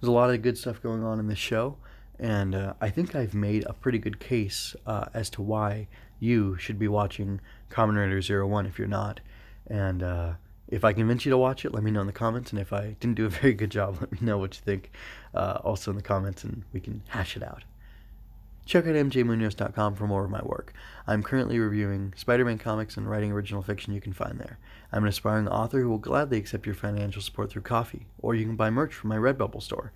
There's 0.00 0.08
a 0.08 0.12
lot 0.12 0.30
of 0.30 0.42
good 0.42 0.58
stuff 0.58 0.82
going 0.82 1.02
on 1.02 1.18
in 1.18 1.26
this 1.26 1.38
show 1.38 1.76
and 2.18 2.54
uh, 2.54 2.74
I 2.80 2.90
think 2.90 3.14
I've 3.14 3.34
made 3.34 3.64
a 3.66 3.72
pretty 3.72 3.98
good 3.98 4.20
case 4.20 4.74
uh, 4.86 5.06
as 5.12 5.30
to 5.30 5.42
why 5.42 5.88
you 6.18 6.56
should 6.58 6.78
be 6.78 6.88
watching 6.88 7.40
Kamen 7.70 7.96
Rider 7.96 8.22
Zero 8.22 8.46
One 8.46 8.66
if 8.66 8.78
you're 8.78 8.88
not. 8.88 9.20
And 9.66 10.02
uh, 10.02 10.32
if 10.68 10.84
I 10.84 10.92
convince 10.92 11.24
you 11.24 11.30
to 11.30 11.38
watch 11.38 11.64
it, 11.64 11.72
let 11.72 11.82
me 11.82 11.90
know 11.90 12.00
in 12.00 12.06
the 12.06 12.12
comments. 12.12 12.50
And 12.50 12.60
if 12.60 12.72
I 12.72 12.96
didn't 13.00 13.16
do 13.16 13.26
a 13.26 13.28
very 13.40 13.54
good 13.54 13.70
job, 13.70 13.98
let 14.00 14.12
me 14.12 14.18
know 14.20 14.38
what 14.38 14.56
you 14.56 14.62
think 14.64 14.90
uh, 15.34 15.58
also 15.62 15.90
in 15.90 15.96
the 15.96 16.02
comments, 16.02 16.44
and 16.44 16.64
we 16.72 16.80
can 16.80 17.02
hash 17.08 17.36
it 17.36 17.42
out. 17.42 17.64
Check 18.64 18.84
out 18.86 18.94
mjmunoz.com 18.94 19.94
for 19.94 20.08
more 20.08 20.24
of 20.24 20.30
my 20.30 20.42
work. 20.42 20.72
I'm 21.06 21.22
currently 21.22 21.60
reviewing 21.60 22.12
Spider 22.16 22.44
Man 22.44 22.58
comics 22.58 22.96
and 22.96 23.08
writing 23.08 23.30
original 23.30 23.62
fiction 23.62 23.94
you 23.94 24.00
can 24.00 24.12
find 24.12 24.40
there. 24.40 24.58
I'm 24.90 25.04
an 25.04 25.08
aspiring 25.08 25.46
author 25.46 25.80
who 25.80 25.88
will 25.88 25.98
gladly 25.98 26.38
accept 26.38 26.66
your 26.66 26.74
financial 26.74 27.22
support 27.22 27.50
through 27.50 27.62
Ko-fi, 27.62 28.06
or 28.18 28.34
you 28.34 28.44
can 28.44 28.56
buy 28.56 28.70
merch 28.70 28.92
from 28.92 29.10
my 29.10 29.16
Redbubble 29.16 29.62
store. 29.62 29.92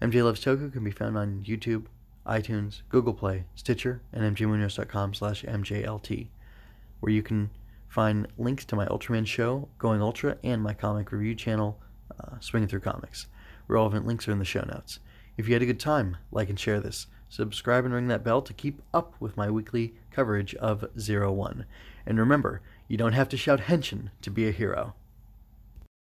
MJ 0.00 0.22
Loves 0.22 0.44
Toku 0.44 0.72
can 0.72 0.84
be 0.84 0.92
found 0.92 1.18
on 1.18 1.44
YouTube, 1.44 1.86
iTunes, 2.24 2.82
Google 2.88 3.14
Play, 3.14 3.46
Stitcher, 3.56 4.00
and 4.12 4.36
mjmunoz.com 4.36 5.14
slash 5.14 5.42
mjlt, 5.42 6.28
where 7.00 7.12
you 7.12 7.22
can 7.22 7.50
find 7.88 8.28
links 8.38 8.64
to 8.66 8.76
my 8.76 8.86
Ultraman 8.86 9.26
show, 9.26 9.68
Going 9.78 10.00
Ultra, 10.00 10.36
and 10.44 10.62
my 10.62 10.72
comic 10.72 11.10
review 11.10 11.34
channel, 11.34 11.80
uh, 12.20 12.38
Swinging 12.38 12.68
Through 12.68 12.80
Comics. 12.80 13.26
Relevant 13.66 14.06
links 14.06 14.28
are 14.28 14.32
in 14.32 14.38
the 14.38 14.44
show 14.44 14.62
notes. 14.62 15.00
If 15.36 15.48
you 15.48 15.54
had 15.54 15.62
a 15.62 15.66
good 15.66 15.80
time, 15.80 16.16
like 16.30 16.48
and 16.48 16.60
share 16.60 16.78
this. 16.78 17.08
Subscribe 17.28 17.84
and 17.84 17.92
ring 17.92 18.08
that 18.08 18.24
bell 18.24 18.40
to 18.42 18.54
keep 18.54 18.80
up 18.94 19.14
with 19.18 19.36
my 19.36 19.50
weekly 19.50 19.94
coverage 20.12 20.54
of 20.56 20.84
Zero 20.98 21.32
One. 21.32 21.66
And 22.06 22.18
remember, 22.18 22.62
you 22.86 22.96
don't 22.96 23.12
have 23.12 23.28
to 23.30 23.36
shout 23.36 23.62
Henshin 23.62 24.10
to 24.22 24.30
be 24.30 24.48
a 24.48 24.52
hero. 24.52 24.94